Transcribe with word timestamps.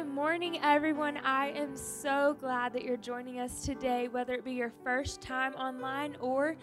Good 0.00 0.14
morning, 0.14 0.58
everyone. 0.62 1.18
I 1.18 1.48
am 1.48 1.76
so 1.76 2.34
glad 2.40 2.72
that 2.72 2.84
you're 2.84 2.96
joining 2.96 3.38
us 3.38 3.66
today, 3.66 4.08
whether 4.08 4.32
it 4.32 4.46
be 4.46 4.52
your 4.52 4.72
first 4.82 5.20
time 5.20 5.52
online 5.56 6.16
or 6.22 6.56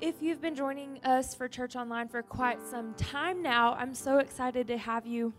if 0.00 0.22
you've 0.22 0.40
been 0.40 0.54
joining 0.54 1.00
us 1.02 1.34
for 1.34 1.48
Church 1.48 1.74
Online 1.74 2.06
for 2.06 2.22
quite 2.22 2.62
some 2.62 2.94
time 2.94 3.42
now. 3.42 3.74
I'm 3.74 3.92
so 3.92 4.18
excited 4.18 4.68
to 4.68 4.78
have 4.78 5.04
you 5.04 5.32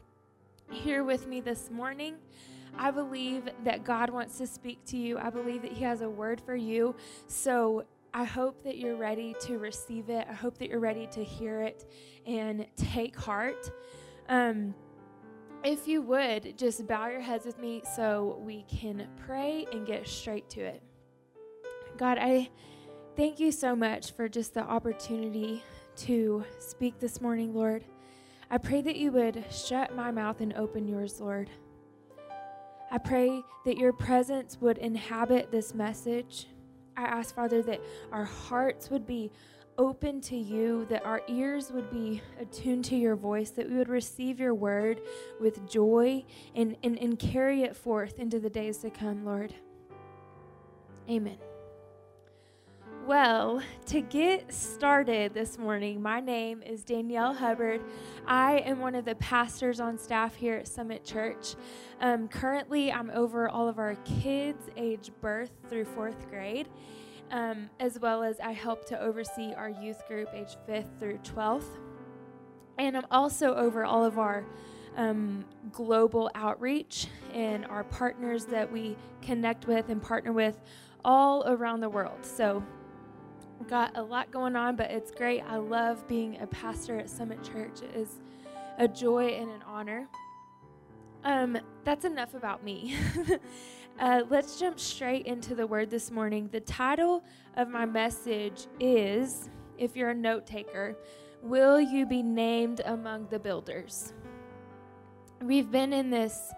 here 0.71 1.05
with 1.05 1.25
me 1.25 1.39
this 1.39 1.71
morning. 1.71 2.15
I 2.77 2.91
believe 2.91 3.47
that 3.63 3.85
God 3.85 4.09
wants 4.09 4.37
to 4.39 4.45
speak 4.45 4.83
to 4.87 4.97
you. 4.97 5.17
I 5.17 5.29
believe 5.29 5.61
that 5.61 5.71
He 5.71 5.85
has 5.85 6.01
a 6.01 6.09
word 6.09 6.41
for 6.41 6.57
you. 6.57 6.97
So 7.27 7.85
I 8.13 8.25
hope 8.25 8.61
that 8.65 8.77
you're 8.77 8.97
ready 8.97 9.33
to 9.43 9.57
receive 9.57 10.09
it. 10.09 10.27
I 10.29 10.33
hope 10.33 10.57
that 10.57 10.67
you're 10.67 10.81
ready 10.81 11.07
to 11.13 11.23
hear 11.23 11.61
it 11.61 11.85
and 12.25 12.67
take 12.75 13.15
heart. 13.15 13.71
Um, 14.27 14.75
if 15.67 15.85
you 15.85 16.01
would, 16.01 16.57
just 16.57 16.87
bow 16.87 17.07
your 17.07 17.19
heads 17.19 17.45
with 17.45 17.59
me 17.59 17.81
so 17.93 18.39
we 18.39 18.63
can 18.69 19.05
pray 19.27 19.67
and 19.73 19.85
get 19.85 20.07
straight 20.07 20.49
to 20.49 20.61
it. 20.61 20.81
God, 21.97 22.17
I 22.17 22.49
thank 23.17 23.37
you 23.37 23.51
so 23.51 23.75
much 23.75 24.13
for 24.13 24.29
just 24.29 24.53
the 24.53 24.61
opportunity 24.61 25.61
to 25.97 26.45
speak 26.59 26.99
this 26.99 27.19
morning, 27.19 27.53
Lord. 27.53 27.83
I 28.49 28.59
pray 28.59 28.81
that 28.81 28.95
you 28.95 29.11
would 29.11 29.43
shut 29.51 29.93
my 29.93 30.09
mouth 30.09 30.39
and 30.39 30.53
open 30.53 30.87
yours, 30.87 31.19
Lord. 31.19 31.49
I 32.89 32.97
pray 32.97 33.41
that 33.65 33.75
your 33.75 33.91
presence 33.91 34.57
would 34.61 34.77
inhabit 34.77 35.51
this 35.51 35.73
message. 35.73 36.47
I 36.95 37.03
ask, 37.03 37.35
Father, 37.35 37.61
that 37.63 37.81
our 38.13 38.23
hearts 38.23 38.89
would 38.89 39.05
be 39.05 39.33
open 39.77 40.21
to 40.21 40.35
you, 40.35 40.85
that 40.89 41.05
our 41.05 41.21
ears 41.27 41.71
would 41.71 41.89
be 41.91 42.21
attuned 42.39 42.85
to 42.85 42.95
your 42.95 43.15
voice, 43.15 43.51
that 43.51 43.69
we 43.69 43.77
would 43.77 43.89
receive 43.89 44.39
your 44.39 44.53
word 44.53 45.01
with 45.39 45.69
joy 45.69 46.23
and, 46.55 46.75
and, 46.83 46.97
and 46.99 47.19
carry 47.19 47.63
it 47.63 47.75
forth 47.75 48.19
into 48.19 48.39
the 48.39 48.49
days 48.49 48.79
to 48.79 48.89
come, 48.89 49.25
Lord. 49.25 49.53
Amen. 51.09 51.37
Well, 53.05 53.61
to 53.85 54.01
get 54.01 54.53
started 54.53 55.33
this 55.33 55.57
morning, 55.57 56.01
my 56.01 56.19
name 56.19 56.61
is 56.61 56.83
Danielle 56.83 57.33
Hubbard. 57.33 57.81
I 58.25 58.57
am 58.65 58.81
one 58.81 58.95
of 58.95 59.05
the 59.05 59.15
pastors 59.15 59.79
on 59.79 59.97
staff 59.97 60.35
here 60.35 60.55
at 60.55 60.67
Summit 60.67 61.05
Church. 61.05 61.55
Um, 62.01 62.27
currently, 62.27 62.91
I'm 62.91 63.09
over 63.11 63.47
all 63.47 63.69
of 63.69 63.79
our 63.79 63.95
kids 64.03 64.69
age 64.75 65.11
birth 65.21 65.51
through 65.69 65.85
fourth 65.85 66.29
grade 66.29 66.67
um, 67.31 67.69
as 67.79 67.99
well 67.99 68.23
as 68.23 68.39
I 68.39 68.51
help 68.51 68.85
to 68.87 68.99
oversee 68.99 69.53
our 69.53 69.69
youth 69.69 70.07
group 70.07 70.29
age 70.33 70.55
5th 70.67 70.99
through 70.99 71.19
12th. 71.19 71.77
And 72.77 72.95
I'm 72.95 73.05
also 73.11 73.55
over 73.55 73.83
all 73.85 74.05
of 74.05 74.19
our 74.19 74.45
um, 74.95 75.45
global 75.71 76.29
outreach 76.35 77.07
and 77.33 77.65
our 77.65 77.83
partners 77.83 78.45
that 78.45 78.71
we 78.71 78.95
connect 79.21 79.67
with 79.67 79.89
and 79.89 80.01
partner 80.01 80.31
with 80.31 80.59
all 81.05 81.47
around 81.47 81.81
the 81.81 81.89
world. 81.89 82.25
So, 82.25 82.63
got 83.67 83.97
a 83.97 84.01
lot 84.01 84.31
going 84.31 84.55
on, 84.55 84.75
but 84.75 84.91
it's 84.91 85.11
great. 85.11 85.41
I 85.41 85.57
love 85.57 86.07
being 86.07 86.39
a 86.39 86.47
pastor 86.47 86.99
at 86.99 87.09
Summit 87.09 87.43
Church. 87.43 87.81
It 87.81 87.95
is 87.95 88.19
a 88.77 88.87
joy 88.87 89.29
and 89.29 89.49
an 89.49 89.61
honor. 89.65 90.07
Um, 91.23 91.57
that's 91.83 92.05
enough 92.05 92.33
about 92.33 92.63
me. 92.63 92.95
Uh, 93.99 94.21
let's 94.29 94.59
jump 94.59 94.79
straight 94.79 95.25
into 95.25 95.55
the 95.55 95.65
word 95.65 95.89
this 95.89 96.11
morning. 96.11 96.47
The 96.51 96.59
title 96.59 97.23
of 97.55 97.67
my 97.67 97.83
message 97.83 98.67
is 98.79 99.49
if 99.79 99.95
you're 99.95 100.11
a 100.11 100.15
note 100.15 100.45
taker, 100.45 100.95
Will 101.41 101.81
You 101.81 102.05
Be 102.05 102.21
Named 102.21 102.81
Among 102.85 103.25
the 103.29 103.39
Builders? 103.39 104.13
We've 105.41 105.71
been 105.71 105.93
in 105.93 106.11
this 106.11 106.53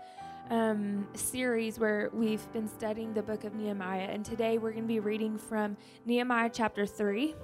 um, 0.50 1.08
series 1.14 1.80
where 1.80 2.10
we've 2.12 2.52
been 2.52 2.68
studying 2.68 3.14
the 3.14 3.24
book 3.24 3.46
of 3.46 3.56
Nehemiah, 3.56 4.10
and 4.10 4.26
today 4.26 4.58
we're 4.58 4.72
going 4.72 4.84
to 4.84 4.88
be 4.90 5.00
reading 5.00 5.38
from 5.38 5.78
Nehemiah 6.06 6.50
chapter 6.52 6.86
3. 6.86 7.36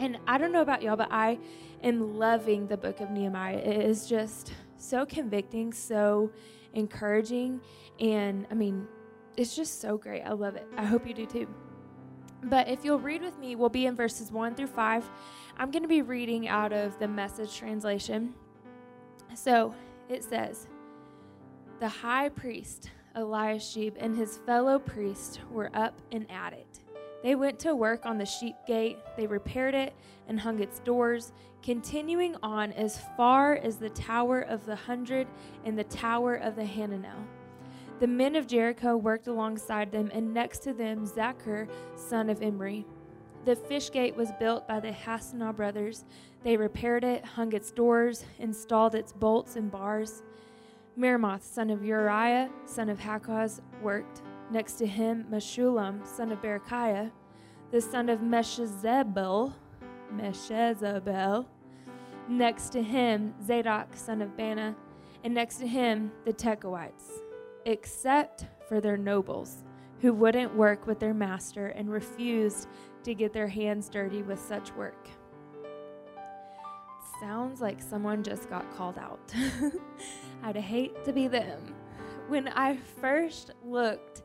And 0.00 0.18
I 0.26 0.38
don't 0.38 0.50
know 0.50 0.62
about 0.62 0.82
y'all, 0.82 0.96
but 0.96 1.12
I 1.12 1.38
am 1.84 2.18
loving 2.18 2.66
the 2.66 2.76
book 2.76 2.98
of 2.98 3.10
Nehemiah. 3.10 3.58
It 3.58 3.80
is 3.80 4.08
just 4.08 4.52
so 4.76 5.06
convicting, 5.06 5.72
so 5.72 6.32
encouraging. 6.74 7.60
And 8.00 8.46
I 8.50 8.54
mean, 8.54 8.86
it's 9.36 9.54
just 9.54 9.80
so 9.80 9.96
great. 9.96 10.22
I 10.22 10.32
love 10.32 10.56
it. 10.56 10.66
I 10.76 10.84
hope 10.84 11.06
you 11.06 11.14
do 11.14 11.26
too. 11.26 11.48
But 12.44 12.68
if 12.68 12.84
you'll 12.84 13.00
read 13.00 13.22
with 13.22 13.38
me, 13.38 13.56
we'll 13.56 13.68
be 13.68 13.86
in 13.86 13.96
verses 13.96 14.30
1 14.30 14.54
through 14.54 14.68
5. 14.68 15.10
I'm 15.56 15.70
going 15.70 15.82
to 15.82 15.88
be 15.88 16.02
reading 16.02 16.48
out 16.48 16.72
of 16.72 16.98
the 16.98 17.08
message 17.08 17.56
translation. 17.56 18.32
So 19.34 19.74
it 20.08 20.22
says, 20.22 20.68
The 21.80 21.88
high 21.88 22.28
priest, 22.28 22.90
Eliashib, 23.16 23.96
and 23.98 24.16
his 24.16 24.38
fellow 24.38 24.78
priests 24.78 25.40
were 25.50 25.70
up 25.74 26.00
and 26.12 26.30
at 26.30 26.52
it. 26.52 26.80
They 27.22 27.34
went 27.34 27.58
to 27.60 27.74
work 27.74 28.06
on 28.06 28.18
the 28.18 28.26
sheep 28.26 28.54
gate, 28.66 28.98
they 29.16 29.26
repaired 29.26 29.74
it 29.74 29.92
and 30.28 30.38
hung 30.38 30.60
its 30.60 30.78
doors, 30.80 31.32
continuing 31.62 32.36
on 32.42 32.72
as 32.72 33.00
far 33.16 33.56
as 33.56 33.76
the 33.76 33.90
tower 33.90 34.42
of 34.42 34.64
the 34.64 34.76
hundred 34.76 35.26
and 35.64 35.76
the 35.76 35.84
tower 35.84 36.36
of 36.36 36.54
the 36.54 36.62
Hananel. 36.62 37.26
The 38.00 38.06
men 38.06 38.36
of 38.36 38.46
Jericho 38.46 38.96
worked 38.96 39.26
alongside 39.26 39.90
them, 39.90 40.10
and 40.14 40.32
next 40.32 40.60
to 40.60 40.72
them 40.72 41.04
Zaccur, 41.04 41.68
son 41.96 42.30
of 42.30 42.42
Imri. 42.42 42.86
The 43.44 43.56
fish 43.56 43.90
gate 43.90 44.14
was 44.14 44.30
built 44.38 44.68
by 44.68 44.78
the 44.78 44.92
Hassenaah 44.92 45.56
brothers. 45.56 46.04
They 46.44 46.56
repaired 46.56 47.02
it, 47.02 47.24
hung 47.24 47.52
its 47.52 47.72
doors, 47.72 48.24
installed 48.38 48.94
its 48.94 49.12
bolts 49.12 49.56
and 49.56 49.70
bars. 49.70 50.22
Meremoth, 50.96 51.42
son 51.42 51.70
of 51.70 51.84
Uriah, 51.84 52.50
son 52.66 52.88
of 52.88 52.98
Hakkoz, 52.98 53.60
worked. 53.82 54.22
Next 54.50 54.74
to 54.74 54.86
him, 54.86 55.26
Meshullam, 55.30 56.06
son 56.06 56.30
of 56.30 56.40
Berechiah, 56.40 57.10
the 57.70 57.80
son 57.80 58.08
of 58.08 58.20
Meshezabel, 58.20 59.52
Meshezabel. 60.14 61.46
Next 62.28 62.70
to 62.70 62.82
him, 62.82 63.34
Zadok, 63.44 63.88
son 63.94 64.22
of 64.22 64.36
Baana, 64.36 64.74
and 65.24 65.34
next 65.34 65.56
to 65.58 65.66
him, 65.66 66.12
the 66.24 66.32
Tekoites, 66.32 67.22
except 67.68 68.46
for 68.66 68.80
their 68.80 68.96
nobles, 68.96 69.62
who 70.00 70.14
wouldn't 70.14 70.56
work 70.56 70.86
with 70.86 70.98
their 70.98 71.12
master 71.12 71.66
and 71.68 71.90
refused 71.90 72.66
to 73.04 73.14
get 73.14 73.32
their 73.34 73.46
hands 73.46 73.90
dirty 73.90 74.22
with 74.22 74.40
such 74.40 74.74
work. 74.74 75.06
Sounds 77.20 77.60
like 77.60 77.82
someone 77.82 78.22
just 78.22 78.48
got 78.48 78.74
called 78.74 78.96
out. 78.96 79.34
I'd 80.42 80.56
hate 80.56 81.04
to 81.04 81.12
be 81.12 81.28
them. 81.28 81.74
When 82.28 82.48
I 82.48 82.76
first 82.76 83.50
looked 83.62 84.22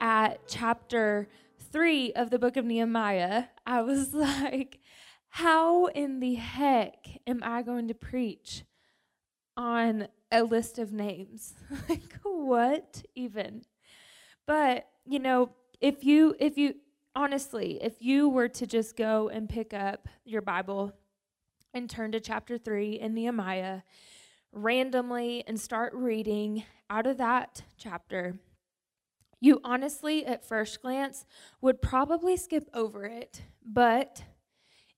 at 0.00 0.46
chapter 0.46 1.28
three 1.72 2.12
of 2.12 2.28
the 2.28 2.38
book 2.38 2.58
of 2.58 2.66
Nehemiah, 2.66 3.44
I 3.64 3.80
was 3.80 4.12
like, 4.14 4.80
how 5.28 5.86
in 5.86 6.20
the 6.20 6.34
heck 6.34 7.06
am 7.26 7.40
I 7.42 7.62
going 7.62 7.88
to 7.88 7.94
preach 7.94 8.64
on 9.56 10.08
a 10.30 10.42
list 10.42 10.78
of 10.78 10.92
names? 10.92 11.54
like, 11.88 12.18
what 12.22 13.02
even? 13.14 13.62
But, 14.46 14.88
you 15.04 15.18
know, 15.18 15.50
if 15.80 16.04
you, 16.04 16.34
if 16.38 16.56
you, 16.58 16.74
honestly, 17.14 17.78
if 17.82 18.00
you 18.00 18.28
were 18.28 18.48
to 18.48 18.66
just 18.66 18.96
go 18.96 19.28
and 19.28 19.48
pick 19.48 19.74
up 19.74 20.08
your 20.24 20.42
Bible 20.42 20.92
and 21.74 21.88
turn 21.88 22.12
to 22.12 22.20
chapter 22.20 22.58
3 22.58 23.00
in 23.00 23.14
Nehemiah 23.14 23.80
randomly 24.52 25.42
and 25.46 25.58
start 25.58 25.94
reading 25.94 26.64
out 26.90 27.06
of 27.06 27.18
that 27.18 27.62
chapter, 27.78 28.38
you 29.40 29.60
honestly, 29.64 30.24
at 30.24 30.44
first 30.44 30.80
glance, 30.82 31.26
would 31.60 31.82
probably 31.82 32.36
skip 32.36 32.68
over 32.72 33.04
it. 33.04 33.42
But 33.64 34.22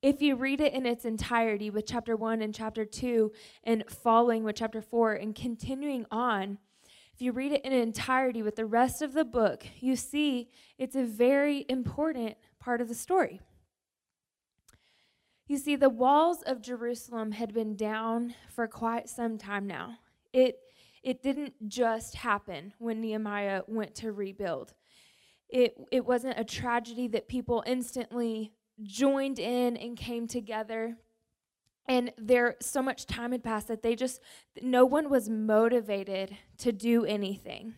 if 0.05 0.21
you 0.21 0.37
read 0.37 0.61
it 0.61 0.75
in 0.75 0.85
its 0.85 1.07
entirety 1.07 1.71
with 1.71 1.87
chapter 1.87 2.15
1 2.15 2.43
and 2.43 2.55
chapter 2.55 2.85
2 2.85 3.33
and 3.65 3.85
following 3.89 4.45
with 4.45 4.55
chapter 4.55 4.83
4 4.83 5.15
and 5.15 5.35
continuing 5.35 6.05
on, 6.11 6.59
if 7.15 7.23
you 7.23 7.33
read 7.33 7.53
it 7.53 7.65
in 7.65 7.73
entirety 7.73 8.43
with 8.43 8.57
the 8.57 8.67
rest 8.67 9.01
of 9.01 9.15
the 9.15 9.25
book, 9.25 9.65
you 9.81 9.97
see 9.97 10.51
it's 10.77 10.95
a 10.95 11.05
very 11.05 11.65
important 11.71 12.37
part 12.61 12.83
of 12.83 12.89
the 12.89 12.95
story. 12.95 13.41
You 15.47 15.57
see, 15.57 15.75
the 15.75 15.89
walls 15.89 16.43
of 16.43 16.61
Jerusalem 16.61 17.33
had 17.33 17.55
been 17.55 17.75
down 17.75 18.35
for 18.51 18.69
quite 18.69 19.09
some 19.09 19.39
time 19.39 19.67
now. 19.67 19.97
It 20.35 20.59
it 21.03 21.23
didn't 21.23 21.55
just 21.67 22.15
happen 22.17 22.75
when 22.79 23.01
Nehemiah 23.01 23.63
went 23.67 23.95
to 23.97 24.13
rebuild. 24.13 24.75
It, 25.49 25.77
it 25.93 26.05
wasn't 26.05 26.39
a 26.39 26.45
tragedy 26.45 27.09
that 27.09 27.29
people 27.29 27.63
instantly 27.67 28.53
joined 28.83 29.39
in 29.39 29.77
and 29.77 29.97
came 29.97 30.27
together. 30.27 30.97
And 31.87 32.13
there, 32.17 32.57
so 32.61 32.83
much 32.83 33.07
time 33.07 33.33
had 33.33 33.45
passed 33.45 33.69
that 33.69 33.83
they 33.83 33.95
just, 33.95 34.21
no 34.63 34.87
one 34.87 35.11
was 35.11 35.29
motivated 35.29 36.37
to 36.59 36.73
do 36.73 37.05
anything. 37.05 37.75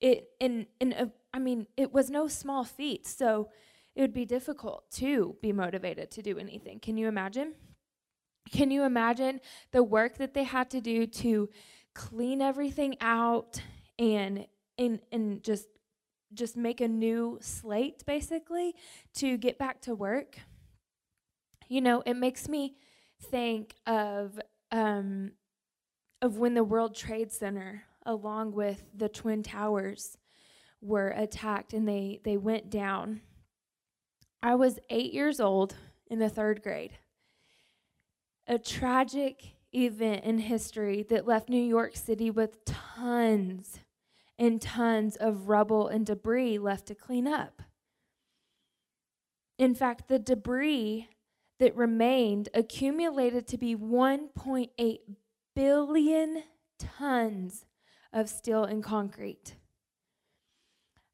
It, 0.00 0.30
in, 0.40 0.66
in 0.80 0.92
a, 0.92 1.10
I 1.34 1.38
mean, 1.38 1.66
it 1.76 1.92
was 1.92 2.10
no 2.10 2.28
small 2.28 2.64
feat. 2.64 3.06
So 3.06 3.50
it 3.94 4.00
would 4.00 4.14
be 4.14 4.24
difficult 4.24 4.90
to 4.92 5.36
be 5.42 5.52
motivated 5.52 6.10
to 6.12 6.22
do 6.22 6.38
anything. 6.38 6.80
Can 6.80 6.96
you 6.96 7.08
imagine? 7.08 7.54
Can 8.50 8.70
you 8.70 8.84
imagine 8.84 9.40
the 9.70 9.82
work 9.82 10.18
that 10.18 10.34
they 10.34 10.44
had 10.44 10.70
to 10.70 10.80
do 10.80 11.06
to 11.06 11.50
clean 11.94 12.40
everything 12.40 12.96
out 13.00 13.60
and 13.98 14.46
and 14.78 15.00
and 15.12 15.44
just 15.44 15.66
just 16.34 16.56
make 16.56 16.80
a 16.80 16.88
new 16.88 17.38
slate 17.40 18.04
basically 18.06 18.74
to 19.14 19.36
get 19.36 19.58
back 19.58 19.80
to 19.82 19.94
work. 19.94 20.38
You 21.68 21.80
know, 21.80 22.02
it 22.04 22.14
makes 22.14 22.48
me 22.48 22.76
think 23.30 23.74
of 23.86 24.38
um, 24.70 25.32
of 26.20 26.38
when 26.38 26.54
the 26.54 26.64
World 26.64 26.94
Trade 26.94 27.32
Center, 27.32 27.84
along 28.06 28.52
with 28.52 28.84
the 28.94 29.08
Twin 29.08 29.42
Towers, 29.42 30.16
were 30.80 31.08
attacked 31.08 31.72
and 31.72 31.86
they 31.86 32.20
they 32.24 32.36
went 32.36 32.70
down. 32.70 33.20
I 34.42 34.56
was 34.56 34.78
eight 34.90 35.12
years 35.12 35.40
old 35.40 35.74
in 36.08 36.18
the 36.18 36.28
third 36.28 36.62
grade. 36.62 36.92
A 38.48 38.58
tragic 38.58 39.54
event 39.74 40.24
in 40.24 40.38
history 40.38 41.06
that 41.08 41.26
left 41.26 41.48
New 41.48 41.62
York 41.62 41.96
City 41.96 42.30
with 42.30 42.64
tons 42.64 43.78
and 44.42 44.60
tons 44.60 45.14
of 45.14 45.48
rubble 45.48 45.86
and 45.86 46.04
debris 46.04 46.58
left 46.58 46.86
to 46.86 46.96
clean 46.96 47.28
up. 47.28 47.62
In 49.56 49.72
fact, 49.72 50.08
the 50.08 50.18
debris 50.18 51.08
that 51.60 51.76
remained 51.76 52.48
accumulated 52.52 53.46
to 53.46 53.56
be 53.56 53.76
1.8 53.76 54.98
billion 55.54 56.42
tons 56.76 57.66
of 58.12 58.28
steel 58.28 58.64
and 58.64 58.82
concrete. 58.82 59.54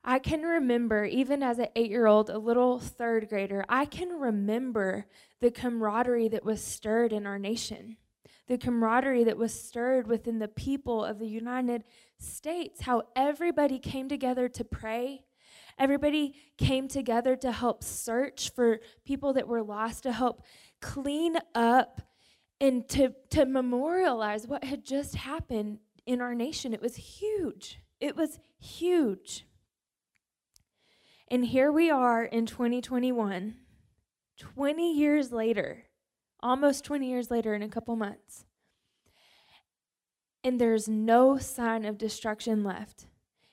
I 0.02 0.18
can 0.20 0.40
remember, 0.40 1.04
even 1.04 1.42
as 1.42 1.58
an 1.58 1.68
eight 1.76 1.90
year 1.90 2.06
old, 2.06 2.30
a 2.30 2.38
little 2.38 2.78
third 2.78 3.28
grader, 3.28 3.62
I 3.68 3.84
can 3.84 4.08
remember 4.08 5.04
the 5.42 5.50
camaraderie 5.50 6.28
that 6.28 6.46
was 6.46 6.64
stirred 6.64 7.12
in 7.12 7.26
our 7.26 7.38
nation, 7.38 7.98
the 8.46 8.56
camaraderie 8.56 9.24
that 9.24 9.36
was 9.36 9.52
stirred 9.52 10.06
within 10.06 10.38
the 10.38 10.48
people 10.48 11.04
of 11.04 11.18
the 11.18 11.28
United 11.28 11.84
States, 12.18 12.82
how 12.82 13.02
everybody 13.14 13.78
came 13.78 14.08
together 14.08 14.48
to 14.48 14.64
pray. 14.64 15.24
Everybody 15.78 16.34
came 16.56 16.88
together 16.88 17.36
to 17.36 17.52
help 17.52 17.84
search 17.84 18.50
for 18.54 18.80
people 19.04 19.32
that 19.34 19.46
were 19.46 19.62
lost, 19.62 20.02
to 20.02 20.12
help 20.12 20.42
clean 20.80 21.36
up 21.54 22.00
and 22.60 22.88
to, 22.88 23.14
to 23.30 23.46
memorialize 23.46 24.46
what 24.46 24.64
had 24.64 24.84
just 24.84 25.14
happened 25.14 25.78
in 26.06 26.20
our 26.20 26.34
nation. 26.34 26.74
It 26.74 26.82
was 26.82 26.96
huge. 26.96 27.78
It 28.00 28.16
was 28.16 28.40
huge. 28.58 29.44
And 31.28 31.44
here 31.44 31.70
we 31.70 31.90
are 31.90 32.24
in 32.24 32.46
2021, 32.46 33.54
20 34.38 34.94
years 34.94 35.30
later, 35.30 35.84
almost 36.40 36.84
20 36.84 37.08
years 37.08 37.30
later, 37.30 37.54
in 37.54 37.62
a 37.62 37.68
couple 37.68 37.94
months. 37.96 38.46
And 40.44 40.60
there's 40.60 40.88
no 40.88 41.38
sign 41.38 41.84
of 41.84 41.98
destruction 41.98 42.62
left, 42.62 43.06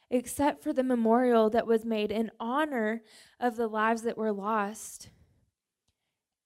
except 0.10 0.64
for 0.64 0.72
the 0.72 0.84
memorial 0.84 1.50
that 1.50 1.68
was 1.68 1.84
made 1.84 2.12
in 2.12 2.32
honor 2.40 3.02
of 3.40 3.56
the 3.56 3.68
lives 3.68 4.04
that 4.04 4.18
were 4.18 4.32
lost. 4.32 5.10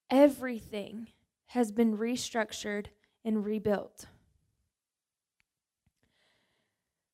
Everything 0.08 1.08
has 1.48 1.70
been 1.70 1.96
restructured 1.96 2.86
and 3.24 3.44
rebuilt. 3.44 4.06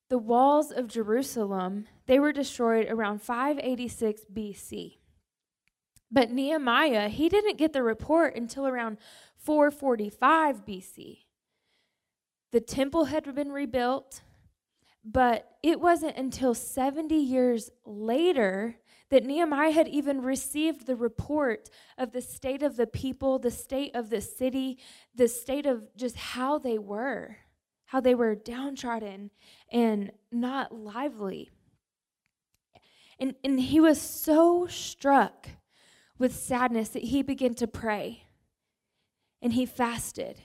The 0.09 0.17
walls 0.17 0.71
of 0.71 0.87
Jerusalem, 0.87 1.87
they 2.05 2.19
were 2.19 2.31
destroyed 2.31 2.87
around 2.89 3.21
586 3.21 4.21
BC. 4.33 4.97
But 6.09 6.31
Nehemiah, 6.31 7.09
he 7.09 7.27
didn't 7.27 7.57
get 7.57 7.73
the 7.73 7.83
report 7.83 8.35
until 8.35 8.65
around 8.65 8.97
445 9.37 10.65
BC. 10.65 11.26
The 12.57 12.61
temple 12.61 13.05
had 13.05 13.35
been 13.35 13.51
rebuilt, 13.51 14.23
but 15.05 15.57
it 15.61 15.79
wasn't 15.79 16.17
until 16.17 16.55
70 16.55 17.13
years 17.13 17.69
later 17.85 18.77
that 19.11 19.23
Nehemiah 19.23 19.69
had 19.69 19.87
even 19.87 20.23
received 20.23 20.87
the 20.87 20.95
report 20.95 21.69
of 21.99 22.13
the 22.13 22.21
state 22.23 22.63
of 22.63 22.75
the 22.75 22.87
people, 22.87 23.37
the 23.37 23.51
state 23.51 23.95
of 23.95 24.09
the 24.09 24.21
city, 24.21 24.79
the 25.13 25.27
state 25.27 25.67
of 25.67 25.95
just 25.95 26.15
how 26.15 26.57
they 26.57 26.79
were 26.79 27.37
how 27.85 27.99
they 27.99 28.15
were 28.15 28.33
downtrodden 28.33 29.29
and 29.71 30.11
not 30.31 30.73
lively. 30.73 31.51
And, 33.19 33.35
and 33.43 33.59
he 33.59 33.79
was 33.79 34.01
so 34.01 34.65
struck 34.65 35.47
with 36.17 36.35
sadness 36.35 36.89
that 36.89 37.03
he 37.03 37.21
began 37.21 37.53
to 37.53 37.67
pray 37.67 38.23
and 39.43 39.53
he 39.53 39.67
fasted. 39.67 40.41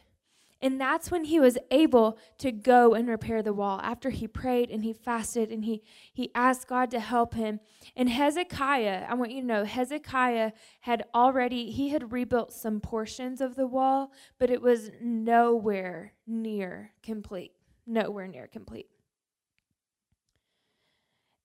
And 0.62 0.80
that's 0.80 1.10
when 1.10 1.24
he 1.24 1.40
was 1.40 1.58
able 1.72 2.18
to 2.38 2.52
go 2.52 2.94
and 2.94 3.08
repair 3.08 3.42
the 3.42 3.52
wall. 3.52 3.80
After 3.82 4.10
he 4.10 4.28
prayed 4.28 4.70
and 4.70 4.84
he 4.84 4.92
fasted 4.92 5.50
and 5.50 5.64
he, 5.64 5.82
he 6.12 6.30
asked 6.36 6.68
God 6.68 6.88
to 6.92 7.00
help 7.00 7.34
him. 7.34 7.58
And 7.96 8.08
Hezekiah, 8.08 9.06
I 9.08 9.14
want 9.14 9.32
you 9.32 9.40
to 9.40 9.46
know, 9.46 9.64
Hezekiah 9.64 10.52
had 10.80 11.04
already, 11.12 11.72
he 11.72 11.88
had 11.88 12.12
rebuilt 12.12 12.52
some 12.52 12.80
portions 12.80 13.40
of 13.40 13.56
the 13.56 13.66
wall, 13.66 14.12
but 14.38 14.50
it 14.50 14.62
was 14.62 14.92
nowhere 15.00 16.12
near 16.28 16.92
complete. 17.02 17.52
Nowhere 17.84 18.28
near 18.28 18.46
complete. 18.46 18.86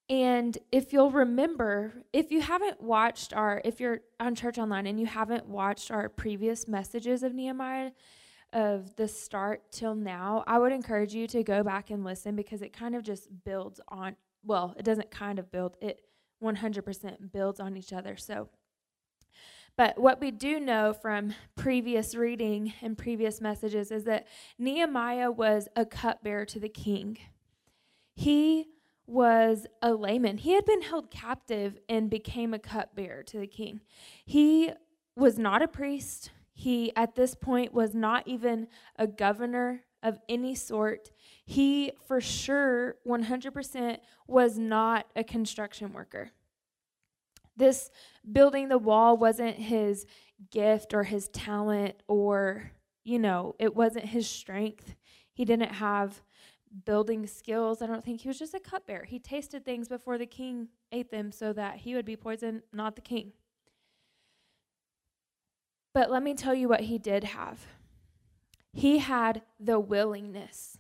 And 0.09 0.57
if 0.71 0.93
you'll 0.93 1.11
remember, 1.11 2.05
if 2.13 2.31
you 2.31 2.39
haven't 2.41 2.81
watched 2.81 3.33
our, 3.33 3.61
if 3.65 3.79
you're 3.79 4.01
on 4.19 4.35
Church 4.35 4.59
Online 4.59 4.85
and 4.85 4.99
you 4.99 5.07
haven't 5.07 5.47
watched 5.47 5.89
our 5.89 6.07
previous 6.07 6.67
messages 6.67 7.23
of 7.23 7.33
Nehemiah, 7.33 7.91
of 8.53 8.95
the 8.95 9.07
start 9.07 9.71
till 9.71 9.95
now, 9.95 10.43
I 10.47 10.57
would 10.59 10.71
encourage 10.71 11.13
you 11.13 11.27
to 11.27 11.43
go 11.43 11.63
back 11.63 11.89
and 11.89 12.03
listen 12.03 12.35
because 12.35 12.61
it 12.61 12.73
kind 12.73 12.95
of 12.95 13.03
just 13.03 13.27
builds 13.43 13.79
on, 13.87 14.15
well, 14.43 14.73
it 14.77 14.83
doesn't 14.83 15.11
kind 15.11 15.39
of 15.39 15.51
build, 15.51 15.75
it 15.81 16.01
100% 16.41 17.31
builds 17.31 17.59
on 17.59 17.75
each 17.77 17.93
other. 17.93 18.15
So, 18.17 18.49
but 19.75 19.99
what 19.99 20.19
we 20.19 20.31
do 20.31 20.59
know 20.59 20.93
from 20.93 21.33
previous 21.55 22.15
reading 22.15 22.73
and 22.81 22.97
previous 22.97 23.41
messages 23.41 23.91
is 23.91 24.05
that 24.05 24.27
Nehemiah 24.57 25.31
was 25.31 25.67
a 25.75 25.85
cupbearer 25.85 26.45
to 26.45 26.59
the 26.59 26.69
king. 26.69 27.17
He 28.15 28.67
was 29.05 29.67
a 29.81 29.93
layman. 29.93 30.37
He 30.37 30.53
had 30.53 30.65
been 30.65 30.81
held 30.81 31.11
captive 31.11 31.77
and 31.87 32.09
became 32.09 32.53
a 32.53 32.59
cupbearer 32.59 33.23
to 33.23 33.37
the 33.37 33.47
king. 33.47 33.81
He 34.25 34.71
was 35.15 35.37
not 35.37 35.61
a 35.61 35.67
priest, 35.67 36.31
he, 36.57 36.91
at 36.95 37.13
this 37.13 37.35
point, 37.35 37.71
was 37.71 37.93
not 37.93 38.27
even 38.27 38.67
a 38.95 39.05
governor 39.05 39.83
of 40.01 40.19
any 40.27 40.55
sort. 40.55 41.11
He, 41.45 41.91
for 42.07 42.19
sure, 42.19 42.95
100%, 43.07 43.97
was 44.27 44.57
not 44.57 45.05
a 45.15 45.23
construction 45.23 45.93
worker. 45.93 46.31
This 47.55 47.91
building 48.31 48.69
the 48.69 48.79
wall 48.79 49.17
wasn't 49.17 49.57
his 49.57 50.07
gift 50.49 50.95
or 50.95 51.03
his 51.03 51.27
talent 51.27 52.01
or, 52.07 52.71
you 53.03 53.19
know, 53.19 53.53
it 53.59 53.75
wasn't 53.75 54.05
his 54.05 54.27
strength. 54.27 54.95
He 55.31 55.45
didn't 55.45 55.73
have 55.73 56.23
building 56.85 57.27
skills. 57.27 57.83
I 57.83 57.85
don't 57.85 58.03
think 58.03 58.21
he 58.21 58.29
was 58.29 58.39
just 58.39 58.55
a 58.55 58.59
cupbearer. 58.59 59.05
He 59.05 59.19
tasted 59.19 59.63
things 59.63 59.87
before 59.87 60.17
the 60.17 60.25
king 60.25 60.69
ate 60.91 61.11
them 61.11 61.31
so 61.31 61.53
that 61.53 61.77
he 61.77 61.93
would 61.93 62.05
be 62.05 62.15
poisoned, 62.15 62.63
not 62.73 62.95
the 62.95 63.01
king. 63.03 63.33
But 65.93 66.11
let 66.11 66.23
me 66.23 66.33
tell 66.33 66.53
you 66.53 66.67
what 66.67 66.81
he 66.81 66.97
did 66.97 67.23
have 67.23 67.65
he 68.77 68.99
had 68.99 69.41
the 69.59 69.79
willingness. 69.79 70.77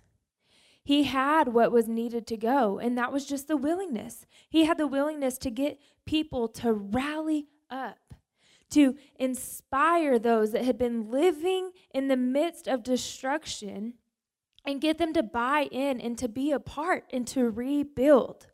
He 0.83 1.03
had 1.03 1.47
what 1.47 1.71
was 1.71 1.87
needed 1.87 2.27
to 2.27 2.37
go, 2.37 2.77
and 2.77 2.95
that 2.95 3.11
was 3.11 3.25
just 3.25 3.47
the 3.47 3.57
willingness. 3.57 4.27
He 4.49 4.65
had 4.65 4.77
the 4.77 4.85
willingness 4.85 5.39
to 5.39 5.49
get 5.49 5.79
people 6.05 6.47
to 6.49 6.71
rally 6.71 7.47
up, 7.71 8.13
to 8.69 8.95
inspire 9.15 10.19
those 10.19 10.51
that 10.51 10.63
had 10.63 10.77
been 10.77 11.09
living 11.09 11.71
in 11.91 12.07
the 12.07 12.15
midst 12.15 12.67
of 12.67 12.83
destruction 12.83 13.95
and 14.63 14.79
get 14.79 14.99
them 14.99 15.11
to 15.13 15.23
buy 15.23 15.67
in 15.71 15.99
and 15.99 16.19
to 16.19 16.27
be 16.27 16.51
a 16.51 16.59
part 16.59 17.05
and 17.11 17.25
to 17.29 17.49
rebuild. 17.49 18.45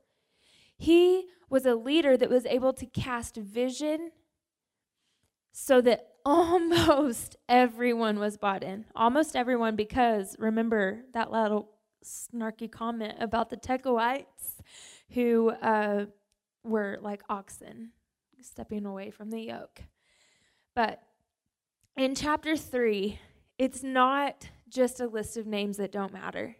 He 0.77 1.25
was 1.49 1.65
a 1.65 1.75
leader 1.75 2.15
that 2.15 2.29
was 2.29 2.45
able 2.45 2.71
to 2.73 2.85
cast 2.85 3.35
vision 3.35 4.11
so 5.51 5.81
that 5.81 6.12
almost 6.25 7.35
everyone 7.49 8.19
was 8.19 8.37
bought 8.37 8.63
in. 8.63 8.85
Almost 8.95 9.35
everyone, 9.35 9.75
because 9.75 10.35
remember 10.39 11.01
that 11.13 11.31
little 11.31 11.69
snarky 12.03 12.71
comment 12.71 13.15
about 13.19 13.49
the 13.49 13.57
Tekoites 13.57 14.59
who 15.09 15.49
uh, 15.49 16.05
were 16.63 16.97
like 17.01 17.21
oxen 17.29 17.91
stepping 18.41 18.85
away 18.85 19.09
from 19.09 19.29
the 19.29 19.39
yoke. 19.39 19.81
But 20.75 21.01
in 21.95 22.15
chapter 22.15 22.57
three, 22.57 23.19
it's 23.57 23.83
not 23.83 24.49
just 24.67 24.99
a 24.99 25.07
list 25.07 25.37
of 25.37 25.45
names 25.45 25.77
that 25.77 25.91
don't 25.91 26.13
matter, 26.13 26.57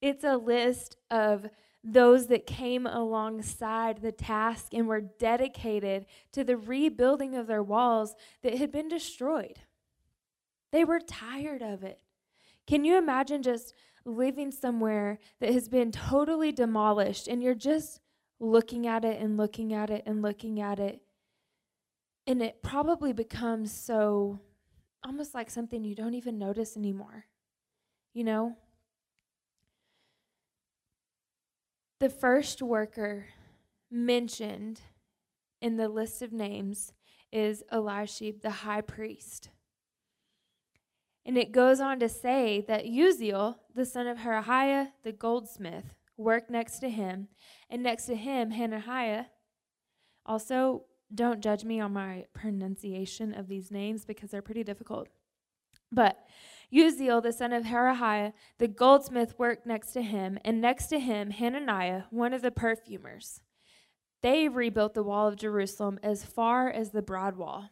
it's 0.00 0.24
a 0.24 0.36
list 0.36 0.96
of 1.10 1.46
those 1.84 2.28
that 2.28 2.46
came 2.46 2.86
alongside 2.86 4.00
the 4.00 4.10
task 4.10 4.72
and 4.72 4.88
were 4.88 5.02
dedicated 5.02 6.06
to 6.32 6.42
the 6.42 6.56
rebuilding 6.56 7.36
of 7.36 7.46
their 7.46 7.62
walls 7.62 8.14
that 8.42 8.56
had 8.56 8.72
been 8.72 8.88
destroyed. 8.88 9.60
They 10.72 10.84
were 10.84 11.00
tired 11.00 11.62
of 11.62 11.84
it. 11.84 12.00
Can 12.66 12.84
you 12.84 12.96
imagine 12.96 13.42
just 13.42 13.74
living 14.04 14.50
somewhere 14.50 15.18
that 15.40 15.52
has 15.52 15.68
been 15.68 15.90
totally 15.90 16.52
demolished 16.52 17.28
and 17.28 17.42
you're 17.42 17.54
just 17.54 18.00
looking 18.40 18.86
at 18.86 19.04
it 19.04 19.20
and 19.20 19.36
looking 19.36 19.72
at 19.72 19.90
it 19.90 20.02
and 20.06 20.22
looking 20.22 20.60
at 20.60 20.78
it. 20.78 21.00
And 22.26 22.42
it 22.42 22.62
probably 22.62 23.12
becomes 23.12 23.72
so 23.72 24.40
almost 25.04 25.34
like 25.34 25.50
something 25.50 25.84
you 25.84 25.94
don't 25.94 26.14
even 26.14 26.38
notice 26.38 26.76
anymore. 26.76 27.26
You 28.12 28.24
know? 28.24 28.56
The 32.00 32.10
first 32.10 32.60
worker 32.60 33.26
mentioned 33.90 34.80
in 35.60 35.76
the 35.76 35.88
list 35.88 36.22
of 36.22 36.32
names 36.32 36.92
is 37.32 37.62
Eliashib, 37.72 38.42
the 38.42 38.50
high 38.50 38.80
priest. 38.80 39.50
And 41.24 41.38
it 41.38 41.52
goes 41.52 41.80
on 41.80 42.00
to 42.00 42.08
say 42.08 42.64
that 42.68 42.84
Uzziel, 42.84 43.56
the 43.74 43.86
son 43.86 44.06
of 44.06 44.18
Harahiah, 44.18 44.88
the 45.02 45.12
goldsmith, 45.12 45.94
worked 46.16 46.50
next 46.50 46.80
to 46.80 46.90
him. 46.90 47.28
And 47.70 47.82
next 47.82 48.06
to 48.06 48.14
him, 48.14 48.50
Hananiah. 48.50 49.26
Also, 50.26 50.84
don't 51.14 51.40
judge 51.40 51.64
me 51.64 51.80
on 51.80 51.92
my 51.92 52.26
pronunciation 52.34 53.34
of 53.34 53.48
these 53.48 53.70
names 53.70 54.04
because 54.04 54.30
they're 54.30 54.42
pretty 54.42 54.64
difficult. 54.64 55.08
But 55.90 56.18
Uzziel, 56.72 57.22
the 57.22 57.32
son 57.32 57.52
of 57.52 57.64
Harahiah, 57.64 58.32
the 58.58 58.68
goldsmith, 58.68 59.38
worked 59.38 59.66
next 59.66 59.92
to 59.92 60.02
him, 60.02 60.38
and 60.44 60.60
next 60.60 60.86
to 60.88 60.98
him, 60.98 61.30
Hananiah, 61.30 62.04
one 62.10 62.32
of 62.32 62.42
the 62.42 62.50
perfumers. 62.50 63.40
They 64.22 64.48
rebuilt 64.48 64.94
the 64.94 65.02
wall 65.02 65.28
of 65.28 65.36
Jerusalem 65.36 65.98
as 66.02 66.24
far 66.24 66.70
as 66.70 66.90
the 66.90 67.02
broad 67.02 67.36
wall. 67.36 67.70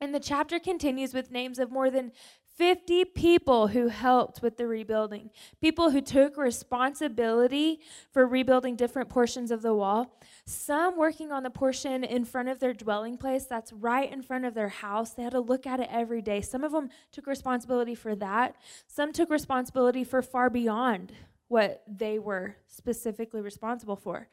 And 0.00 0.14
the 0.14 0.20
chapter 0.20 0.58
continues 0.58 1.14
with 1.14 1.30
names 1.30 1.58
of 1.58 1.70
more 1.70 1.90
than 1.90 2.12
50 2.56 3.06
people 3.06 3.68
who 3.68 3.88
helped 3.88 4.42
with 4.42 4.56
the 4.56 4.66
rebuilding, 4.66 5.30
people 5.60 5.90
who 5.90 6.00
took 6.00 6.36
responsibility 6.36 7.80
for 8.10 8.26
rebuilding 8.26 8.76
different 8.76 9.08
portions 9.08 9.50
of 9.50 9.62
the 9.62 9.74
wall. 9.74 10.18
Some 10.44 10.96
working 10.96 11.32
on 11.32 11.42
the 11.42 11.50
portion 11.50 12.04
in 12.04 12.24
front 12.24 12.48
of 12.48 12.60
their 12.60 12.74
dwelling 12.74 13.16
place, 13.16 13.44
that's 13.44 13.72
right 13.72 14.12
in 14.12 14.22
front 14.22 14.44
of 14.44 14.54
their 14.54 14.68
house. 14.68 15.10
They 15.10 15.22
had 15.22 15.32
to 15.32 15.40
look 15.40 15.66
at 15.66 15.80
it 15.80 15.88
every 15.90 16.20
day. 16.20 16.40
Some 16.42 16.62
of 16.62 16.72
them 16.72 16.90
took 17.10 17.26
responsibility 17.26 17.94
for 17.94 18.14
that, 18.16 18.56
some 18.86 19.12
took 19.12 19.30
responsibility 19.30 20.04
for 20.04 20.20
far 20.20 20.50
beyond 20.50 21.12
what 21.48 21.82
they 21.86 22.18
were 22.18 22.56
specifically 22.66 23.42
responsible 23.42 23.94
for. 23.94 24.26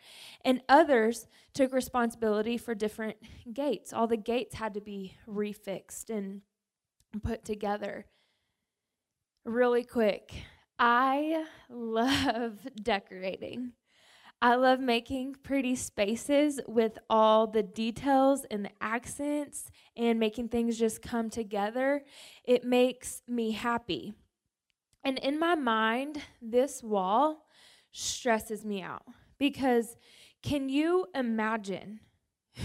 And 0.46 0.62
others 0.70 1.28
took 1.54 1.74
responsibility 1.74 2.58
for 2.58 2.74
different 2.74 3.18
gates. 3.54 3.92
All 3.92 4.08
the 4.08 4.16
gates 4.16 4.56
had 4.56 4.74
to 4.76 4.82
be 4.82 5.18
refixed 5.28 6.10
and 6.10 6.42
put 7.24 7.44
together. 7.44 8.06
Really 9.46 9.84
quick, 9.84 10.34
I 10.78 11.46
love 11.70 12.60
decorating. 12.82 13.74
I 14.42 14.56
love 14.56 14.80
making 14.80 15.36
pretty 15.44 15.75
spaces 15.75 16.62
with 16.66 16.98
all 17.10 17.46
the 17.48 17.63
details 17.63 18.46
and 18.50 18.63
the 18.63 18.72
accents 18.80 19.70
and 19.98 20.18
making 20.18 20.48
things 20.48 20.80
just 20.80 21.01
come 21.01 21.30
together. 21.30 22.04
It 22.46 22.63
makes 22.63 23.22
me 23.28 23.51
happy. 23.51 24.13
And 25.04 25.20
in 25.20 25.39
my 25.39 25.56
mind, 25.56 26.22
this 26.42 26.82
wall 26.82 27.48
stresses 27.92 28.63
me 28.63 28.82
out 28.82 29.04
because 29.38 29.98
can 30.42 30.70
you 30.70 31.08
imagine 31.13 32.00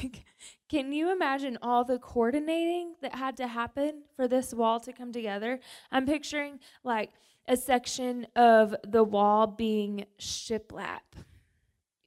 Can 0.68 0.92
you 0.92 1.12
imagine 1.12 1.58
all 1.62 1.84
the 1.84 1.98
coordinating 1.98 2.94
that 3.02 3.14
had 3.14 3.36
to 3.36 3.46
happen 3.46 4.02
for 4.16 4.26
this 4.26 4.52
wall 4.52 4.80
to 4.80 4.92
come 4.92 5.12
together? 5.12 5.60
I'm 5.92 6.06
picturing 6.06 6.60
like 6.82 7.10
a 7.46 7.56
section 7.56 8.26
of 8.34 8.74
the 8.86 9.04
wall 9.04 9.46
being 9.46 10.06
shiplap, 10.18 11.00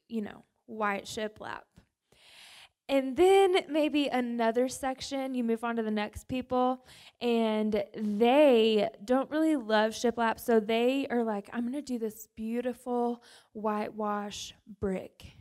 you 0.08 0.22
know, 0.22 0.44
white 0.66 1.06
shiplap. 1.06 1.62
And 2.90 3.18
then 3.18 3.58
maybe 3.70 4.08
another 4.08 4.70
section, 4.70 5.36
you 5.36 5.44
move 5.44 5.66
on 5.66 5.76
to 5.76 5.84
the 5.84 5.92
next 5.92 6.30
people, 6.30 6.86
and 7.20 7.84
they 7.94 8.88
don't 9.04 9.30
really 9.30 9.58
love 9.58 9.92
shiplap. 9.92 10.40
So 10.40 10.62
they 10.62 11.06
are 11.10 11.24
like, 11.24 11.50
I'm 11.52 11.72
to 11.74 11.82
do 11.82 12.00
this 12.00 12.30
beautiful 12.36 13.22
whitewash 13.52 14.54
brick 14.80 15.37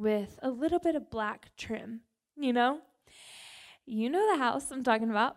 with 0.00 0.38
a 0.42 0.50
little 0.50 0.78
bit 0.78 0.96
of 0.96 1.10
black 1.10 1.50
trim 1.56 2.00
you 2.40 2.52
know? 2.52 2.80
You 3.86 4.10
know 4.10 4.32
the 4.32 4.42
house 4.42 4.70
I'm 4.70 4.82
talking 4.82 5.10
about. 5.10 5.36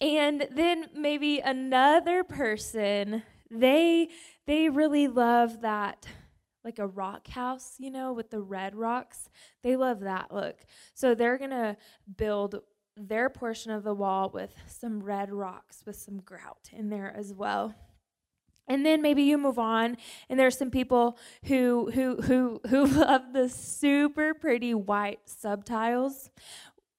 And 0.00 0.46
then 0.50 0.86
maybe 0.94 1.40
another 1.40 2.24
person, 2.24 3.22
they 3.50 4.08
they 4.46 4.68
really 4.68 5.08
love 5.08 5.60
that 5.62 6.06
like 6.64 6.78
a 6.78 6.86
rock 6.86 7.28
house, 7.28 7.74
you 7.78 7.90
know, 7.90 8.12
with 8.12 8.30
the 8.30 8.40
red 8.40 8.74
rocks. 8.74 9.28
They 9.62 9.76
love 9.76 10.00
that 10.00 10.32
look. 10.32 10.56
So 10.94 11.14
they're 11.14 11.38
going 11.38 11.50
to 11.50 11.76
build 12.16 12.60
their 12.96 13.30
portion 13.30 13.70
of 13.72 13.84
the 13.84 13.94
wall 13.94 14.30
with 14.32 14.52
some 14.66 15.02
red 15.02 15.32
rocks 15.32 15.82
with 15.86 15.96
some 15.96 16.20
grout 16.20 16.68
in 16.72 16.90
there 16.90 17.14
as 17.16 17.32
well 17.32 17.74
and 18.68 18.84
then 18.84 19.02
maybe 19.02 19.22
you 19.22 19.38
move 19.38 19.58
on 19.58 19.96
and 20.28 20.38
there's 20.38 20.56
some 20.56 20.70
people 20.70 21.18
who 21.44 21.90
who 21.92 22.20
who 22.22 22.60
who 22.68 22.86
love 23.00 23.32
the 23.32 23.48
super 23.48 24.34
pretty 24.34 24.74
white 24.74 25.20
subtiles 25.26 26.30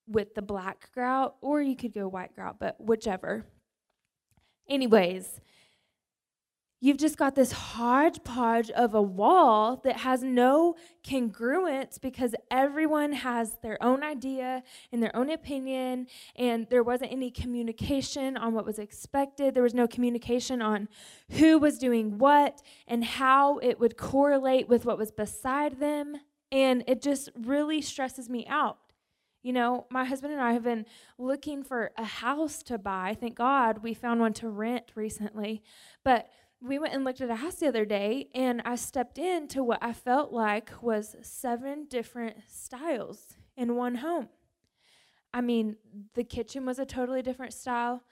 with 0.06 0.34
the 0.34 0.42
black 0.42 0.90
grout 0.92 1.36
or 1.40 1.62
you 1.62 1.76
could 1.76 1.94
go 1.94 2.08
white 2.08 2.34
grout 2.34 2.58
but 2.58 2.76
whichever. 2.80 3.46
Anyways 4.68 5.40
You've 6.82 6.96
just 6.96 7.18
got 7.18 7.34
this 7.34 7.52
hodgepodge 7.52 8.70
of 8.70 8.94
a 8.94 9.02
wall 9.02 9.82
that 9.84 9.98
has 9.98 10.22
no 10.22 10.76
congruence 11.04 12.00
because 12.00 12.34
everyone 12.50 13.12
has 13.12 13.58
their 13.62 13.76
own 13.82 14.02
idea 14.02 14.62
and 14.90 15.02
their 15.02 15.14
own 15.14 15.28
opinion, 15.28 16.06
and 16.36 16.66
there 16.70 16.82
wasn't 16.82 17.12
any 17.12 17.30
communication 17.30 18.38
on 18.38 18.54
what 18.54 18.64
was 18.64 18.78
expected. 18.78 19.54
There 19.54 19.62
was 19.62 19.74
no 19.74 19.86
communication 19.86 20.62
on 20.62 20.88
who 21.32 21.58
was 21.58 21.76
doing 21.76 22.16
what 22.16 22.62
and 22.88 23.04
how 23.04 23.58
it 23.58 23.78
would 23.78 23.98
correlate 23.98 24.66
with 24.66 24.86
what 24.86 24.96
was 24.96 25.12
beside 25.12 25.80
them. 25.80 26.16
And 26.50 26.82
it 26.86 27.02
just 27.02 27.28
really 27.34 27.82
stresses 27.82 28.30
me 28.30 28.46
out. 28.48 28.78
You 29.42 29.54
know, 29.54 29.86
my 29.90 30.04
husband 30.04 30.34
and 30.34 30.42
I 30.42 30.52
have 30.52 30.64
been 30.64 30.84
looking 31.16 31.62
for 31.62 31.92
a 31.96 32.04
house 32.04 32.62
to 32.64 32.76
buy. 32.76 33.16
Thank 33.18 33.36
God 33.36 33.82
we 33.82 33.94
found 33.94 34.20
one 34.20 34.34
to 34.34 34.48
rent 34.50 34.92
recently. 34.94 35.62
But 36.04 36.28
we 36.62 36.78
went 36.78 36.94
and 36.94 37.04
looked 37.04 37.20
at 37.20 37.30
a 37.30 37.36
house 37.36 37.56
the 37.56 37.68
other 37.68 37.84
day, 37.84 38.28
and 38.34 38.60
I 38.64 38.76
stepped 38.76 39.18
into 39.18 39.62
what 39.64 39.82
I 39.82 39.92
felt 39.92 40.32
like 40.32 40.70
was 40.82 41.16
seven 41.22 41.86
different 41.88 42.36
styles 42.48 43.34
in 43.56 43.76
one 43.76 43.96
home. 43.96 44.28
I 45.32 45.40
mean, 45.40 45.76
the 46.14 46.24
kitchen 46.24 46.66
was 46.66 46.78
a 46.78 46.84
totally 46.84 47.22
different 47.22 47.52
style. 47.52 48.02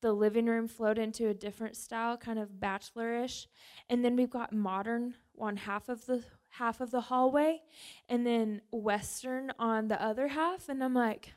The 0.00 0.12
living 0.12 0.46
room 0.46 0.68
flowed 0.68 0.98
into 0.98 1.28
a 1.28 1.34
different 1.34 1.76
style, 1.76 2.16
kind 2.16 2.38
of 2.38 2.60
bachelorish. 2.60 3.48
And 3.90 4.04
then 4.04 4.14
we've 4.16 4.30
got 4.30 4.52
modern 4.52 5.14
on 5.38 5.56
half 5.56 5.88
of 5.88 6.06
the 6.06 6.24
half 6.50 6.80
of 6.80 6.90
the 6.90 7.02
hallway 7.02 7.60
and 8.08 8.26
then 8.26 8.62
western 8.72 9.52
on 9.58 9.88
the 9.88 10.02
other 10.02 10.28
half 10.28 10.68
and 10.70 10.82
I'm 10.82 10.94
like 10.94 11.34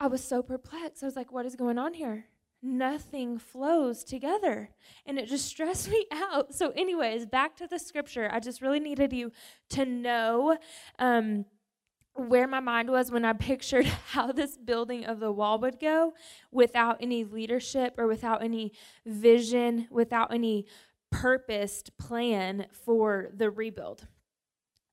I 0.00 0.06
was 0.06 0.22
so 0.22 0.42
perplexed. 0.42 1.02
I 1.02 1.06
was 1.06 1.16
like, 1.16 1.32
what 1.32 1.46
is 1.46 1.56
going 1.56 1.78
on 1.78 1.94
here? 1.94 2.26
Nothing 2.64 3.38
flows 3.38 4.02
together. 4.02 4.70
And 5.06 5.18
it 5.18 5.28
just 5.28 5.46
stressed 5.46 5.88
me 5.90 6.06
out. 6.12 6.54
So, 6.54 6.70
anyways, 6.70 7.26
back 7.26 7.56
to 7.56 7.66
the 7.66 7.78
scripture. 7.78 8.28
I 8.32 8.40
just 8.40 8.62
really 8.62 8.80
needed 8.80 9.12
you 9.12 9.32
to 9.70 9.84
know 9.84 10.56
um, 10.98 11.44
where 12.14 12.46
my 12.46 12.60
mind 12.60 12.90
was 12.90 13.10
when 13.10 13.24
I 13.24 13.32
pictured 13.32 13.86
how 14.08 14.32
this 14.32 14.56
building 14.56 15.04
of 15.04 15.20
the 15.20 15.32
wall 15.32 15.58
would 15.60 15.78
go 15.78 16.14
without 16.50 16.98
any 17.00 17.24
leadership 17.24 17.94
or 17.98 18.06
without 18.06 18.42
any 18.42 18.72
vision, 19.04 19.88
without 19.90 20.32
any 20.32 20.66
purposed 21.10 21.96
plan 21.98 22.66
for 22.84 23.30
the 23.34 23.50
rebuild. 23.50 24.06